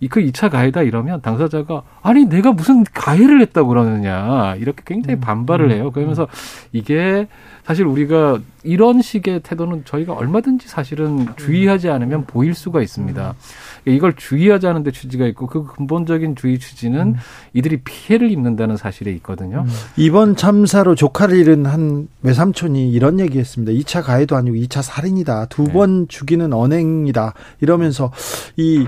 이그 0.00 0.20
2차 0.22 0.50
가해다 0.50 0.82
이러면 0.82 1.20
당사자가 1.20 1.82
아니 2.02 2.24
내가 2.24 2.52
무슨 2.52 2.84
가해를 2.84 3.40
했다고 3.42 3.68
그러느냐 3.68 4.54
이렇게 4.56 4.82
굉장히 4.86 5.18
음. 5.18 5.20
반발을 5.20 5.66
음. 5.66 5.70
해요. 5.72 5.90
그러면서 5.90 6.26
이게 6.72 7.28
사실 7.64 7.84
우리가 7.86 8.40
이런 8.62 9.00
식의 9.02 9.40
태도는 9.40 9.84
저희가 9.84 10.14
얼마든지 10.14 10.68
사실은 10.68 11.26
주의하지 11.36 11.90
않으면 11.90 12.24
보일 12.26 12.54
수가 12.54 12.82
있습니다. 12.82 13.34
이걸 13.90 14.14
주의하자는 14.16 14.82
데 14.82 14.90
취지가 14.90 15.26
있고 15.28 15.46
그 15.46 15.64
근본적인 15.64 16.36
주의 16.36 16.58
취지는 16.58 17.00
음. 17.00 17.16
이들이 17.52 17.82
피해를 17.82 18.30
입는다는 18.30 18.76
사실에 18.76 19.10
있거든요. 19.12 19.64
음. 19.66 19.72
이번 19.96 20.36
참사로 20.36 20.94
조카를 20.94 21.36
잃은 21.36 21.66
한 21.66 22.08
외삼촌이 22.22 22.90
이런 22.90 23.20
얘기했습니다. 23.20 23.72
2차 23.72 24.02
가해도 24.02 24.36
아니고 24.36 24.56
2차 24.56 24.82
살인이다. 24.82 25.46
두번 25.46 26.02
네. 26.02 26.06
죽이는 26.08 26.52
언행이다. 26.52 27.34
이러면서 27.60 28.12
이 28.56 28.86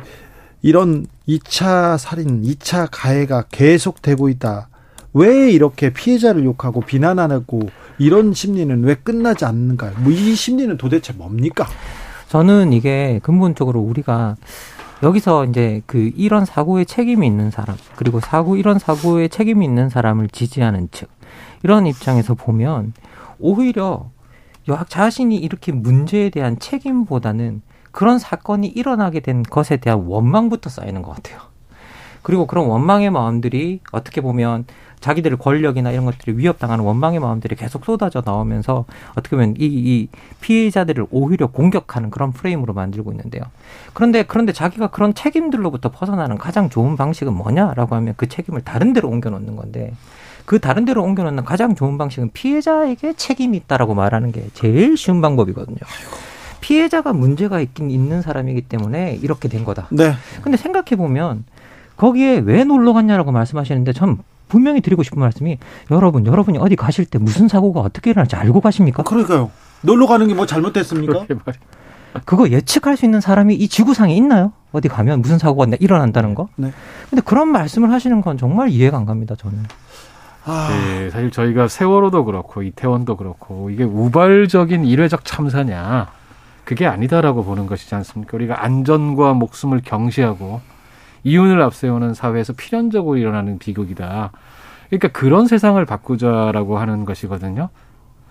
이런 0.62 1.06
2차 1.28 1.98
살인, 1.98 2.42
2차 2.42 2.88
가해가 2.90 3.44
계속되고 3.50 4.28
있다. 4.28 4.68
왜 5.14 5.50
이렇게 5.50 5.90
피해자를 5.90 6.44
욕하고 6.44 6.80
비난하고 6.80 7.68
이런 7.98 8.32
심리는 8.32 8.82
왜 8.84 8.94
끝나지 8.94 9.44
않는가요? 9.44 9.92
뭐 9.98 10.12
이 10.12 10.34
심리는 10.34 10.76
도대체 10.78 11.12
뭡니까? 11.12 11.66
저는 12.28 12.72
이게 12.72 13.20
근본적으로 13.22 13.80
우리가 13.80 14.36
여기서 15.02 15.46
이제 15.46 15.82
그 15.86 16.12
이런 16.16 16.44
사고에 16.44 16.84
책임이 16.84 17.26
있는 17.26 17.50
사람 17.50 17.76
그리고 17.96 18.20
사고 18.20 18.56
이런 18.56 18.78
사고에 18.78 19.28
책임이 19.28 19.64
있는 19.64 19.88
사람을 19.88 20.28
지지하는 20.28 20.88
측 20.92 21.10
이런 21.62 21.86
입장에서 21.86 22.34
보면 22.34 22.92
오히려 23.40 24.10
자신이 24.88 25.36
이렇게 25.36 25.72
문제에 25.72 26.30
대한 26.30 26.58
책임보다는 26.58 27.62
그런 27.90 28.18
사건이 28.18 28.68
일어나게 28.68 29.20
된 29.20 29.42
것에 29.42 29.76
대한 29.76 30.04
원망부터 30.06 30.70
쌓이는 30.70 31.02
것 31.02 31.14
같아요. 31.16 31.40
그리고 32.22 32.46
그런 32.46 32.66
원망의 32.66 33.10
마음들이 33.10 33.80
어떻게 33.90 34.20
보면 34.20 34.64
자기들의 35.02 35.36
권력이나 35.38 35.90
이런 35.90 36.06
것들이 36.06 36.38
위협당하는 36.38 36.84
원망의 36.84 37.20
마음들이 37.20 37.56
계속 37.56 37.84
쏟아져 37.84 38.22
나오면서 38.24 38.86
어떻게 39.10 39.36
보면 39.36 39.56
이, 39.58 39.64
이 39.66 40.08
피해자들을 40.40 41.08
오히려 41.10 41.48
공격하는 41.48 42.10
그런 42.10 42.32
프레임으로 42.32 42.72
만들고 42.72 43.10
있는데요. 43.10 43.42
그런데 43.92 44.22
그런데 44.22 44.52
자기가 44.52 44.86
그런 44.86 45.12
책임들로부터 45.12 45.90
벗어나는 45.90 46.38
가장 46.38 46.70
좋은 46.70 46.96
방식은 46.96 47.34
뭐냐라고 47.34 47.96
하면 47.96 48.14
그 48.16 48.28
책임을 48.28 48.62
다른 48.62 48.92
데로 48.92 49.08
옮겨 49.08 49.28
놓는 49.28 49.56
건데 49.56 49.92
그 50.44 50.58
다른 50.60 50.84
데로 50.84 51.02
옮겨 51.02 51.24
놓는 51.24 51.44
가장 51.44 51.74
좋은 51.74 51.98
방식은 51.98 52.30
피해자에게 52.32 53.14
책임이 53.14 53.56
있다라고 53.58 53.94
말하는 53.94 54.32
게 54.32 54.46
제일 54.54 54.96
쉬운 54.96 55.20
방법이거든요. 55.20 55.78
피해자가 56.60 57.12
문제가 57.12 57.60
있긴 57.60 57.90
있는 57.90 58.22
사람이기 58.22 58.62
때문에 58.62 59.18
이렇게 59.20 59.48
된 59.48 59.64
거다. 59.64 59.88
네. 59.90 60.14
근데 60.42 60.56
생각해 60.56 60.96
보면 60.96 61.44
거기에 61.96 62.38
왜 62.38 62.64
놀러 62.64 62.92
갔냐라고 62.92 63.32
말씀하시는데 63.32 63.92
전 63.92 64.18
분명히 64.52 64.82
드리고 64.82 65.02
싶은 65.02 65.18
말씀이 65.18 65.56
여러분, 65.90 66.26
여러분이 66.26 66.58
어디 66.58 66.76
가실 66.76 67.06
때 67.06 67.16
무슨 67.18 67.48
사고가 67.48 67.80
어떻게 67.80 68.10
일어날지 68.10 68.36
알고 68.36 68.60
가십니까? 68.60 69.02
그러니까요. 69.02 69.50
놀러 69.80 70.06
가는 70.06 70.28
게 70.28 70.34
뭐 70.34 70.44
잘못됐습니까? 70.44 71.24
그거 72.26 72.50
예측할 72.50 72.98
수 72.98 73.06
있는 73.06 73.22
사람이 73.22 73.54
이 73.54 73.66
지구상에 73.68 74.14
있나요? 74.14 74.52
어디 74.72 74.88
가면 74.88 75.22
무슨 75.22 75.38
사고가 75.38 75.74
일어난다는 75.80 76.34
거? 76.34 76.48
네. 76.56 76.70
근데 77.08 77.22
그런 77.24 77.48
말씀을 77.48 77.90
하시는 77.90 78.20
건 78.20 78.36
정말 78.36 78.68
이해가 78.68 78.98
안 78.98 79.06
갑니다, 79.06 79.34
저는. 79.36 79.58
아. 80.44 80.68
네, 80.70 81.08
사실 81.08 81.30
저희가 81.30 81.68
세월호도 81.68 82.26
그렇고 82.26 82.62
이태원도 82.62 83.16
그렇고 83.16 83.70
이게 83.70 83.84
우발적인 83.84 84.84
일회적 84.84 85.24
참사냐 85.24 86.08
그게 86.64 86.86
아니다라고 86.86 87.42
보는 87.44 87.66
것이지 87.66 87.94
않습니까? 87.94 88.36
우리가 88.36 88.62
안전과 88.62 89.32
목숨을 89.32 89.80
경시하고 89.82 90.60
이윤을 91.24 91.60
앞세우는 91.62 92.14
사회에서 92.14 92.52
필연적으로 92.52 93.16
일어나는 93.16 93.58
비극이다. 93.58 94.32
그러니까 94.88 95.08
그런 95.08 95.46
세상을 95.46 95.82
바꾸자라고 95.84 96.78
하는 96.78 97.04
것이거든요. 97.04 97.70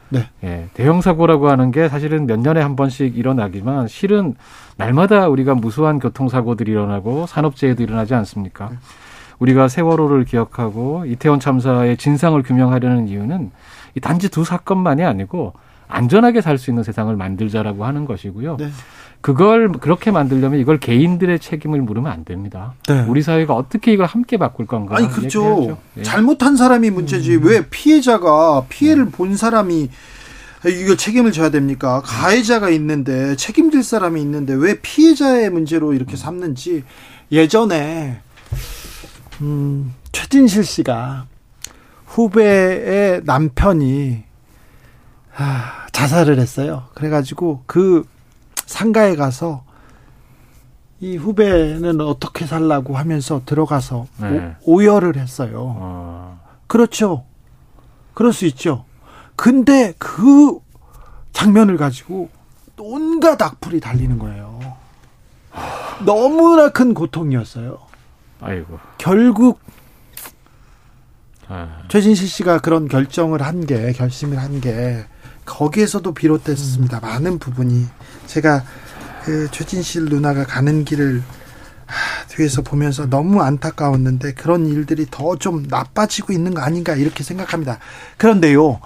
네. 0.10 0.28
예, 0.44 0.68
대형 0.74 1.00
사고라고 1.02 1.50
하는 1.50 1.72
게 1.72 1.88
사실은 1.88 2.28
몇 2.28 2.40
년에 2.40 2.62
한 2.62 2.76
번씩 2.76 3.18
일어나기만 3.18 3.88
실은 3.88 4.36
날마다 4.76 5.30
우리가 5.30 5.56
무수한 5.56 6.00
교통사고들이 6.00 6.72
일어나고 6.72 7.28
산업재해도 7.28 7.82
일어나지 7.82 8.14
않습니까? 8.14 8.70
네. 8.70 8.76
우리가 9.40 9.70
세월호를 9.70 10.26
기억하고 10.26 11.06
이태원 11.06 11.40
참사의 11.40 11.98
진상을 11.98 12.42
규명하려는 12.44 13.08
이유는 13.08 13.52
이 13.96 14.00
단지 14.00 14.30
두 14.30 14.44
사건만이 14.44 15.04
아니고 15.04 15.54
안전하게 15.92 16.42
살 16.42 16.58
수 16.58 16.70
있는 16.70 16.84
세상을 16.84 17.16
만들자라고 17.16 17.86
하는 17.86 18.06
것이고요. 18.06 18.58
네. 18.58 18.70
그걸 19.22 19.72
그렇게 19.72 20.10
만들려면 20.12 20.60
이걸 20.60 20.80
개인들의 20.80 21.40
책임을 21.40 21.82
물으면 21.82 22.12
안 22.12 22.26
됩니다. 22.26 22.74
네. 22.88 23.06
우리 23.08 23.22
사회가 23.22 23.54
어떻게 23.54 23.94
이걸 23.94 24.08
함께 24.08 24.38
바꿀 24.38 24.66
건가? 24.66 24.96
아니 24.98 25.08
그렇죠. 25.10 25.78
네. 25.94 26.04
잘못한 26.04 26.56
사람이 26.56 26.90
문제지 26.90 27.36
음. 27.36 27.44
왜 27.46 27.66
피해자가 27.70 28.66
피해를 28.70 29.06
네. 29.06 29.12
본 29.12 29.36
사람이 29.38 29.90
이거 30.66 30.96
책임을 30.96 31.32
져야 31.32 31.50
됩니까? 31.50 32.02
가해자가 32.06 32.70
있는데 32.72 33.36
책임질 33.36 33.84
사람이 33.84 34.22
있는데 34.22 34.54
왜 34.54 34.80
피해자의 34.80 35.50
문제로 35.50 35.94
이렇게 35.94 36.16
삼는지 36.16 36.84
예전에 37.32 38.22
음, 39.42 39.94
최진실 40.12 40.64
씨가 40.64 41.26
후배의 42.06 43.22
남편이 43.26 44.24
아, 45.36 45.88
자살을 45.92 46.40
했어요. 46.40 46.84
그래가지고 46.94 47.64
그 47.66 48.08
상가에 48.66 49.16
가서 49.16 49.64
이 51.00 51.18
후배는 51.18 52.00
어떻게 52.02 52.46
살라고 52.46 52.96
하면서 52.98 53.42
들어가서 53.46 54.08
네. 54.18 54.56
오, 54.64 54.84
열을 54.84 55.18
했어요. 55.18 55.76
어. 55.80 56.40
그렇죠. 56.68 57.26
그럴 58.14 58.34
수 58.34 58.46
있죠. 58.46 58.86
근데 59.36 59.94
그 59.98 60.60
장면을 61.34 61.78
가지고 61.78 62.30
온갖 62.78 63.42
악플이 63.42 63.80
달리는 63.80 64.20
거예요. 64.20 64.60
너무나 66.06 66.70
큰 66.70 66.94
고통이었어요. 66.94 67.78
아이고. 68.42 68.80
결국 68.98 69.60
아. 71.48 71.80
최진실 71.90 72.28
씨가 72.28 72.60
그런 72.60 72.88
결정을 72.88 73.42
한 73.42 73.66
게 73.66 73.92
결심을 73.94 74.38
한 74.40 74.62
게 74.62 75.06
거기에서도 75.52 76.14
비롯됐습니다. 76.14 76.98
음. 76.98 77.02
많은 77.02 77.40
부분이 77.40 77.86
제가 78.26 78.64
그 79.24 79.50
최진실 79.52 80.06
누나가 80.06 80.46
가는 80.46 80.86
길을 80.86 81.22
뒤에서 82.30 82.62
보면서 82.62 83.06
너무 83.10 83.42
안타까웠는데 83.42 84.34
그런 84.34 84.66
일들이 84.66 85.06
더 85.12 85.36
좀 85.36 85.64
나빠지고 85.70 86.34
있는 86.34 86.54
거 86.54 86.62
아닌가 86.62 86.96
이렇게 86.96 87.24
생각합니다. 87.24 87.80
그런데요. 88.18 88.80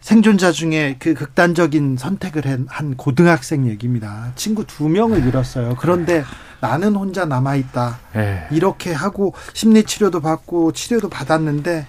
생존자 0.00 0.52
중에 0.52 0.96
그 1.00 1.14
극단적인 1.14 1.96
선택을 1.96 2.66
한 2.68 2.96
고등학생 2.96 3.66
얘기입니다. 3.66 4.30
친구 4.36 4.64
두 4.64 4.88
명을 4.88 5.26
잃었어요. 5.26 5.74
그런데 5.80 6.22
나는 6.60 6.94
혼자 6.94 7.24
남아 7.24 7.56
있다. 7.56 7.98
네. 8.14 8.46
이렇게 8.52 8.92
하고 8.92 9.34
심리 9.52 9.82
치료도 9.82 10.20
받고 10.20 10.72
치료도 10.72 11.08
받았는데 11.08 11.86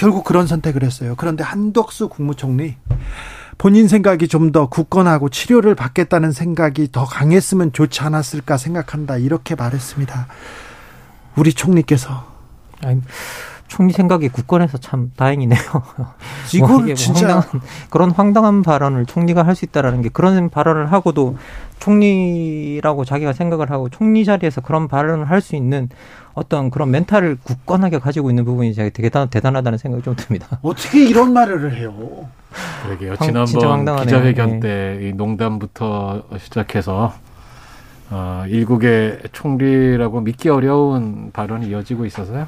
결국 0.00 0.24
그런 0.24 0.46
선택을 0.46 0.82
했어요. 0.82 1.12
그런데 1.18 1.44
한덕수 1.44 2.08
국무총리 2.08 2.76
본인 3.58 3.86
생각이 3.86 4.28
좀 4.28 4.50
더 4.50 4.66
굳건하고 4.70 5.28
치료를 5.28 5.74
받겠다는 5.74 6.32
생각이 6.32 6.90
더 6.90 7.04
강했으면 7.04 7.74
좋지 7.74 8.00
않았을까 8.00 8.56
생각한다. 8.56 9.18
이렇게 9.18 9.54
말했습니다. 9.54 10.26
우리 11.36 11.52
총리께서. 11.52 12.24
아니, 12.82 13.02
총리 13.68 13.92
생각이 13.92 14.30
굳건해서 14.30 14.78
참 14.78 15.12
다행이네요. 15.16 15.60
이걸 16.54 16.84
뭐 16.86 16.94
진짜 16.94 17.28
황당한, 17.28 17.60
그런 17.90 18.10
황당한 18.10 18.62
발언을 18.62 19.04
총리가 19.04 19.44
할 19.46 19.54
수 19.54 19.66
있다라는 19.66 20.00
게 20.00 20.08
그런 20.08 20.48
발언을 20.48 20.90
하고도 20.90 21.36
총리라고 21.78 23.04
자기가 23.04 23.34
생각을 23.34 23.70
하고 23.70 23.90
총리 23.90 24.24
자리에서 24.24 24.62
그런 24.62 24.88
발언을 24.88 25.28
할 25.28 25.42
수 25.42 25.54
있는 25.56 25.90
어떤 26.34 26.70
그런 26.70 26.90
멘탈을 26.90 27.38
굳건하게 27.42 27.98
가지고 27.98 28.30
있는 28.30 28.44
부분이 28.44 28.74
되게 28.74 28.90
대단, 28.90 29.28
대단하다는 29.28 29.78
생각이 29.78 30.02
좀 30.02 30.14
듭니다. 30.16 30.58
어떻게 30.62 31.04
이런 31.04 31.32
말을 31.32 31.74
해요? 31.76 32.28
그러게요. 32.84 33.16
지난번 33.16 33.96
기자회견 34.04 34.60
네. 34.60 34.98
때이 34.98 35.12
농담부터 35.12 36.24
시작해서 36.38 37.12
어, 38.10 38.44
일국의 38.48 39.20
총리라고 39.32 40.20
믿기 40.20 40.48
어려운 40.48 41.30
발언이 41.32 41.68
이어지고 41.68 42.06
있어서요. 42.06 42.46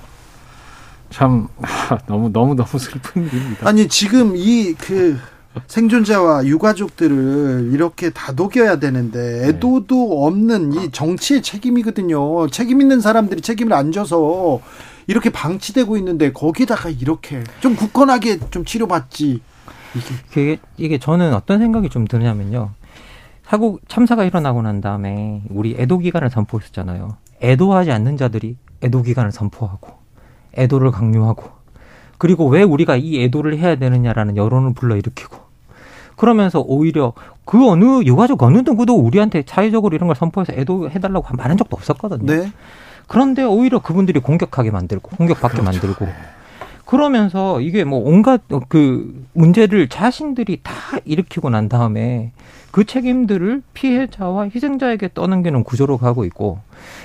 참 1.11 1.49
너무 2.07 2.33
너무 2.33 2.55
너무 2.55 2.79
슬픈 2.79 3.27
일입니다. 3.27 3.69
아니 3.69 3.87
지금 3.89 4.35
이 4.37 4.75
그 4.75 5.19
생존자와 5.67 6.47
유가족들을 6.47 7.71
이렇게 7.73 8.11
다독여야 8.11 8.79
되는데 8.79 9.43
네. 9.43 9.49
애도도 9.49 10.25
없는 10.25 10.73
이 10.73 10.91
정치의 10.91 11.43
책임이거든요. 11.43 12.49
책임 12.49 12.81
있는 12.81 13.01
사람들이 13.01 13.41
책임을 13.41 13.73
안 13.73 13.93
져서 13.93 14.61
이렇게 15.07 15.31
방치되고 15.31 15.97
있는데 15.99 16.33
거기다가 16.33 16.89
이렇게 16.89 17.43
좀 17.61 17.77
굳건하게 17.77 18.39
좀 18.51 18.65
치료받지. 18.65 19.41
이게 20.31 20.59
이게 20.79 20.99
저는 20.99 21.35
어떤 21.35 21.59
생각이 21.59 21.91
좀 21.91 22.07
드냐면요. 22.07 22.71
사고 23.45 23.79
참사가 23.89 24.25
일어나고 24.25 24.63
난 24.63 24.81
다음에 24.81 25.43
우리 25.51 25.77
애도 25.79 25.99
기간을 25.99 26.31
선포했었잖아요. 26.31 27.17
애도하지 27.43 27.91
않는 27.91 28.17
자들이 28.17 28.57
애도 28.83 29.03
기간을 29.03 29.33
선포하고 29.33 29.91
애도를 30.57 30.91
강요하고 30.91 31.51
그리고 32.17 32.47
왜 32.47 32.63
우리가 32.63 32.97
이 32.97 33.23
애도를 33.25 33.59
해야 33.59 33.77
되느냐라는 33.77 34.37
여론을 34.37 34.75
불러일으키고 34.75 35.42
그러면서 36.23 36.61
오히려 36.61 37.15
그 37.45 37.69
어느 37.69 38.05
유가족 38.05 38.45
어느 38.45 38.59
누구도 38.59 38.95
우리한테 38.95 39.43
사회적으로 39.45 39.97
이런 39.97 40.07
걸 40.07 40.15
선포해서 40.15 40.53
애도해달라고 40.53 41.37
말한 41.37 41.57
적도 41.57 41.77
없었거든요. 41.77 42.25
네. 42.25 42.53
그런데 43.09 43.43
오히려 43.43 43.81
그분들이 43.81 44.21
공격하게 44.21 44.71
만들고 44.71 45.17
공격받게 45.17 45.61
그렇죠. 45.61 45.65
만들고 45.65 46.05
네. 46.05 46.13
그러면서 46.85 47.61
이게 47.61 47.83
뭐 47.83 47.99
온갖 48.09 48.41
그 48.69 49.27
문제를 49.33 49.89
자신들이 49.89 50.61
다 50.63 50.73
일으키고 51.05 51.51
난 51.51 51.69
다음에 51.69 52.31
그 52.71 52.85
책임들을 52.85 53.63
피해자와 53.75 54.45
희생자에게 54.45 55.11
떠넘기는 55.15 55.65
구조로 55.65 55.99
가고 55.99 56.25
있고 56.25 56.61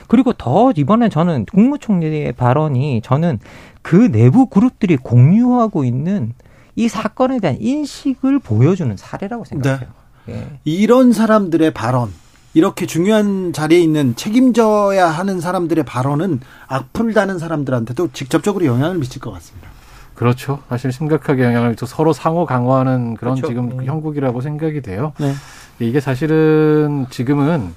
그리고 0.08 0.32
더 0.34 0.72
이번에 0.76 1.10
저는 1.10 1.46
국무총리의 1.46 2.34
발언이 2.34 3.02
저는 3.04 3.40
그 3.82 4.12
내부 4.12 4.46
그룹들이 4.46 4.96
공유하고 4.98 5.86
있는 5.86 6.34
이 6.78 6.88
사건에 6.88 7.40
대한 7.40 7.58
인식을 7.60 8.38
보여주는 8.40 8.96
사례라고 8.96 9.44
생각해요. 9.46 9.90
네. 10.28 10.34
예. 10.34 10.60
이런 10.64 11.12
사람들의 11.12 11.74
발언 11.74 12.14
이렇게 12.54 12.86
중요한 12.86 13.52
자리에 13.52 13.80
있는 13.80 14.16
책임져야 14.16 15.08
하는 15.08 15.42
사람들의 15.42 15.84
발언은 15.86 16.40
악플다는 16.68 17.40
사람들한테도 17.40 18.12
직접적으로 18.14 18.66
영향을 18.66 19.00
미칠 19.00 19.20
것 19.20 19.32
같습니다. 19.32 19.70
그렇죠. 20.14 20.60
사실 20.70 20.92
심각하게 20.92 21.44
영향을 21.46 21.76
또 21.76 21.88
서로 21.88 22.14
상호 22.14 22.46
강화하는 22.46 23.16
그런 23.16 23.36
그렇죠. 23.36 23.48
지금 23.48 23.78
네. 23.78 23.86
형국이라고 23.86 24.42
생각이 24.42 24.82
돼요. 24.84 25.14
네. 25.18 25.34
이게 25.80 26.00
사실은 26.00 27.08
지금은 27.10 27.74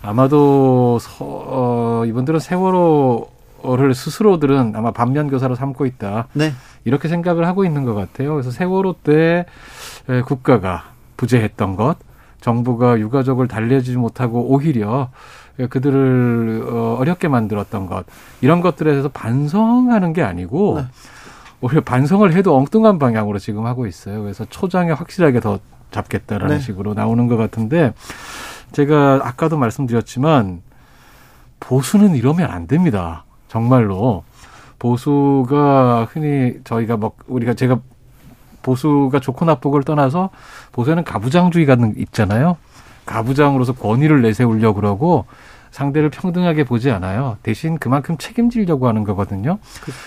아마도 0.00 0.98
서, 1.00 1.16
어, 1.20 2.04
이분들은 2.06 2.40
세월호 2.40 3.28
를 3.64 3.94
스스로들은 3.94 4.74
아마 4.74 4.90
반면 4.90 5.28
교사로 5.28 5.54
삼고 5.54 5.86
있다. 5.86 6.26
네. 6.32 6.52
이렇게 6.84 7.08
생각을 7.08 7.46
하고 7.46 7.64
있는 7.64 7.84
것 7.84 7.94
같아요. 7.94 8.32
그래서 8.32 8.50
세월호 8.50 8.96
때 9.04 9.46
국가가 10.26 10.84
부재했던 11.16 11.76
것, 11.76 11.96
정부가 12.40 12.98
유가족을 12.98 13.46
달래지 13.46 13.96
못하고 13.96 14.52
오히려 14.52 15.10
그들을 15.70 16.64
어, 16.66 16.96
어렵게 16.98 17.28
만들었던 17.28 17.86
것 17.86 18.04
이런 18.40 18.60
것들에 18.60 18.90
대해서 18.90 19.08
반성하는 19.08 20.12
게 20.12 20.22
아니고 20.22 20.80
네. 20.80 20.86
오히려 21.60 21.80
반성을 21.82 22.32
해도 22.32 22.56
엉뚱한 22.56 22.98
방향으로 22.98 23.38
지금 23.38 23.66
하고 23.66 23.86
있어요. 23.86 24.22
그래서 24.22 24.44
초장에 24.44 24.90
확실하게 24.90 25.40
더 25.40 25.60
잡겠다라는 25.92 26.56
네. 26.56 26.60
식으로 26.60 26.94
나오는 26.94 27.28
것 27.28 27.36
같은데 27.36 27.94
제가 28.72 29.20
아까도 29.22 29.56
말씀드렸지만 29.58 30.62
보수는 31.60 32.16
이러면 32.16 32.50
안 32.50 32.66
됩니다. 32.66 33.24
정말로 33.52 34.24
보수가 34.78 36.08
흔히 36.10 36.54
저희가 36.64 36.96
뭐 36.96 37.12
우리가 37.26 37.52
제가 37.52 37.80
보수가 38.62 39.20
좋고 39.20 39.44
나쁘고를 39.44 39.84
떠나서 39.84 40.30
보수에는 40.72 41.04
가부장주의가 41.04 41.76
있잖아요. 41.98 42.56
가부장으로서 43.04 43.74
권위를 43.74 44.22
내세우려고 44.22 44.80
그러고 44.80 45.26
상대를 45.70 46.08
평등하게 46.08 46.64
보지 46.64 46.90
않아요. 46.92 47.36
대신 47.42 47.76
그만큼 47.76 48.16
책임지려고 48.16 48.88
하는 48.88 49.04
거거든요. 49.04 49.58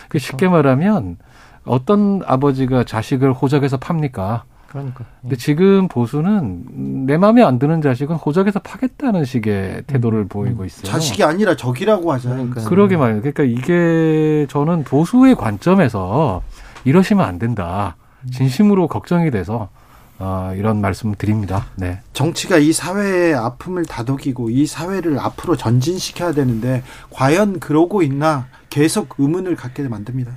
그 0.09 0.17
쉽게 0.17 0.47
말하면 0.47 1.17
어떤 1.65 2.21
아버지가 2.25 2.83
자식을 2.83 3.31
호적에서 3.31 3.77
팝니까? 3.77 4.43
그러니까. 4.75 5.05
근데 5.21 5.37
지금 5.37 5.87
보수는 5.87 7.05
내 7.05 7.17
마음에 7.17 7.41
안 7.41 7.59
드는 7.59 7.81
자식은 7.81 8.17
호적에서 8.17 8.59
파겠다는 8.59 9.23
식의 9.23 9.83
태도를 9.87 10.19
음. 10.19 10.27
보이고 10.27 10.65
있어요. 10.65 10.83
자식이 10.83 11.23
아니라 11.23 11.55
적이라고 11.55 12.11
하잖아요. 12.13 12.49
그러니까. 12.49 12.69
그러게 12.69 12.97
말이에요. 12.97 13.21
그러니까 13.21 13.43
이게 13.43 14.45
저는 14.49 14.83
보수의 14.83 15.35
관점에서 15.35 16.41
이러시면 16.83 17.25
안 17.25 17.39
된다. 17.39 17.95
진심으로 18.31 18.87
걱정이 18.87 19.31
돼서 19.31 19.69
어, 20.17 20.53
이런 20.55 20.81
말씀 20.81 21.13
드립니다. 21.15 21.67
네. 21.75 21.99
정치가 22.13 22.57
이 22.57 22.73
사회의 22.73 23.33
아픔을 23.33 23.85
다독이고 23.85 24.49
이 24.49 24.65
사회를 24.65 25.19
앞으로 25.19 25.55
전진시켜야 25.55 26.31
되는데 26.33 26.83
과연 27.11 27.59
그러고 27.59 28.01
있나 28.01 28.47
계속 28.69 29.15
의문을 29.17 29.55
갖게 29.55 29.83
만듭니다. 29.83 30.31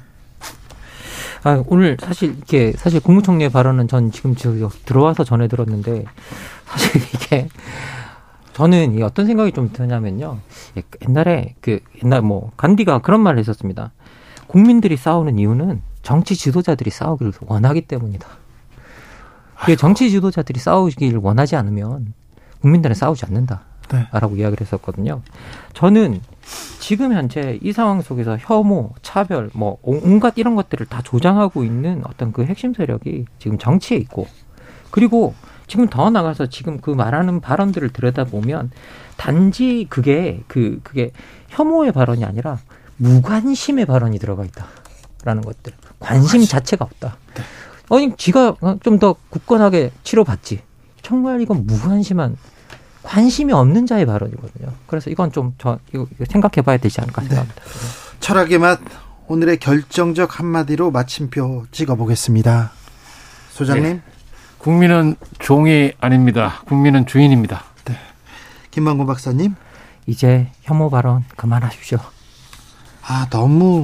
아, 1.49 1.65
오늘 1.67 1.97
사실 1.99 2.37
이게 2.43 2.73
사실 2.77 3.01
국무총리의 3.01 3.49
발언은 3.49 3.89
전 3.89 4.13
지금 4.13 4.35
들어와서 4.85 5.25
전해 5.25 5.49
들었는데 5.49 6.05
사실 6.67 7.01
이게 7.15 7.49
저는 8.53 8.99
이 8.99 9.03
어떤 9.03 9.25
생각이 9.25 9.53
좀 9.53 9.73
드냐면요. 9.73 10.41
옛날에 11.09 11.55
그 11.63 11.81
옛날 12.05 12.21
뭐 12.21 12.53
간디가 12.59 12.99
그런 12.99 13.23
말을 13.23 13.39
했었습니다. 13.39 13.93
국민들이 14.47 14.99
싸우는 14.99 15.39
이유는 15.39 15.81
정치 16.03 16.37
지도자들이 16.37 16.91
싸우기를 16.91 17.33
원하기 17.41 17.83
때문이다. 17.87 18.29
그 19.65 19.75
정치 19.77 20.11
지도자들이 20.11 20.61
싸우기를 20.61 21.21
원하지 21.23 21.57
않으면 21.57 22.13
국민들은 22.61 22.95
싸우지 22.95 23.25
않는다. 23.25 23.63
네. 23.91 24.07
라고 24.13 24.37
이야기를 24.37 24.67
했었거든요. 24.67 25.23
저는 25.75 26.21
지금 26.81 27.13
현재 27.13 27.59
이 27.63 27.73
상황 27.73 28.01
속에서 28.03 28.37
혐오, 28.39 28.93
차별, 29.03 29.51
뭐 29.53 29.79
온갖 29.83 30.35
이런 30.37 30.55
것들을 30.55 30.87
다 30.87 31.03
조장하고 31.03 31.65
있는 31.65 32.03
어떤 32.07 32.33
그 32.33 32.45
핵심 32.45 32.75
세력이 32.75 33.27
지금 33.39 33.59
정치에 33.59 33.97
있고 33.99 34.27
그리고 34.91 35.35
지금 35.67 35.87
더 35.89 36.09
나가서 36.11 36.47
지금 36.47 36.81
그 36.81 36.91
말하는 36.91 37.41
발언들을 37.41 37.91
들여다보면 37.91 38.71
단지 39.17 39.87
그게 39.91 40.43
그 40.49 40.81
그게 40.83 41.13
혐오의 41.49 41.93
발언이 41.93 42.25
아니라 42.25 42.59
무관심의 42.97 43.85
발언이 43.87 44.19
들어가 44.19 44.45
있다라는 44.45 45.43
것들 45.43 45.73
관심 45.99 46.43
자체가 46.45 46.85
없다. 46.85 47.17
네. 47.35 47.43
아니 47.91 48.17
지가 48.17 48.57
좀 48.83 48.99
더 48.99 49.15
굳건하게 49.31 49.91
치료받지. 50.03 50.61
정말 51.03 51.41
이건 51.41 51.67
무관심한 51.67 52.37
관심이 53.09 53.55
없는 53.55 53.87
자의 53.87 54.05
발언이거든요. 54.05 54.71
그래서 54.87 55.09
이건 55.09 55.33
좀저 55.33 55.79
이거 55.95 56.07
생각해 56.29 56.63
봐야 56.63 56.77
되지 56.77 57.01
않을까 57.01 57.23
네. 57.23 57.29
생각합니다. 57.29 57.63
네. 57.65 58.21
철학의 58.21 58.59
맛 58.59 58.81
오늘의 59.29 59.59
결정적 59.59 60.39
한마디로 60.39 60.91
마침표 60.91 61.65
찍어 61.73 61.95
보겠습니다. 61.95 62.71
소장님. 63.53 63.83
네. 63.83 64.03
국민은 64.59 65.17
종이 65.39 65.93
아닙니다. 66.01 66.61
국민은 66.67 67.07
주인입니다. 67.07 67.65
네. 67.87 67.97
김만곤 68.73 69.07
박사님. 69.07 69.55
이제 70.07 70.49
혐오 70.63 70.91
발언 70.91 71.25
그만하십시오. 71.37 71.99
아, 73.03 73.27
너무 73.31 73.83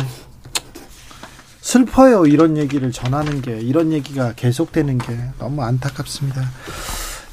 슬퍼요. 1.63 2.27
이런 2.27 2.59
얘기를 2.59 2.93
전하는 2.93 3.41
게, 3.41 3.59
이런 3.59 3.91
얘기가 3.93 4.35
계속되는 4.35 4.99
게 4.99 5.19
너무 5.39 5.63
안타깝습니다. 5.63 6.43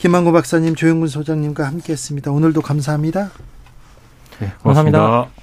김만곤 0.01 0.33
박사님, 0.33 0.73
조영근 0.73 1.09
소장님과 1.09 1.63
함께 1.63 1.93
했습니다. 1.93 2.31
오늘도 2.31 2.63
감사합니다. 2.63 3.29
네, 4.39 4.51
고맙습니다. 4.63 4.99
감사합니다. 4.99 5.41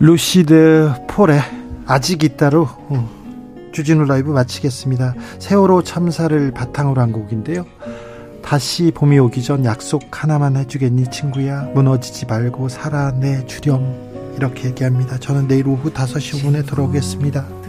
루시드 0.00 0.92
폴의 1.08 1.42
아직 1.84 2.24
있다로 2.24 2.62
어, 2.62 3.70
주진우 3.74 4.06
라이브 4.06 4.30
마치겠습니다. 4.30 5.14
세월호 5.38 5.82
참사를 5.82 6.52
바탕으로 6.52 7.02
한 7.02 7.12
곡인데요. 7.12 7.66
다시 8.42 8.92
봄이 8.94 9.18
오기 9.18 9.42
전 9.42 9.66
약속 9.66 10.04
하나만 10.10 10.56
해주겠니 10.56 11.10
친구야 11.10 11.64
무너지지 11.74 12.24
말고 12.24 12.70
살아내 12.70 13.44
주렴 13.44 14.11
이렇게 14.36 14.68
얘기합니다. 14.68 15.18
저는 15.18 15.48
내일 15.48 15.68
오후 15.68 15.90
5시 15.90 16.42
5분에 16.42 16.66
돌아오겠습니다. 16.66 17.61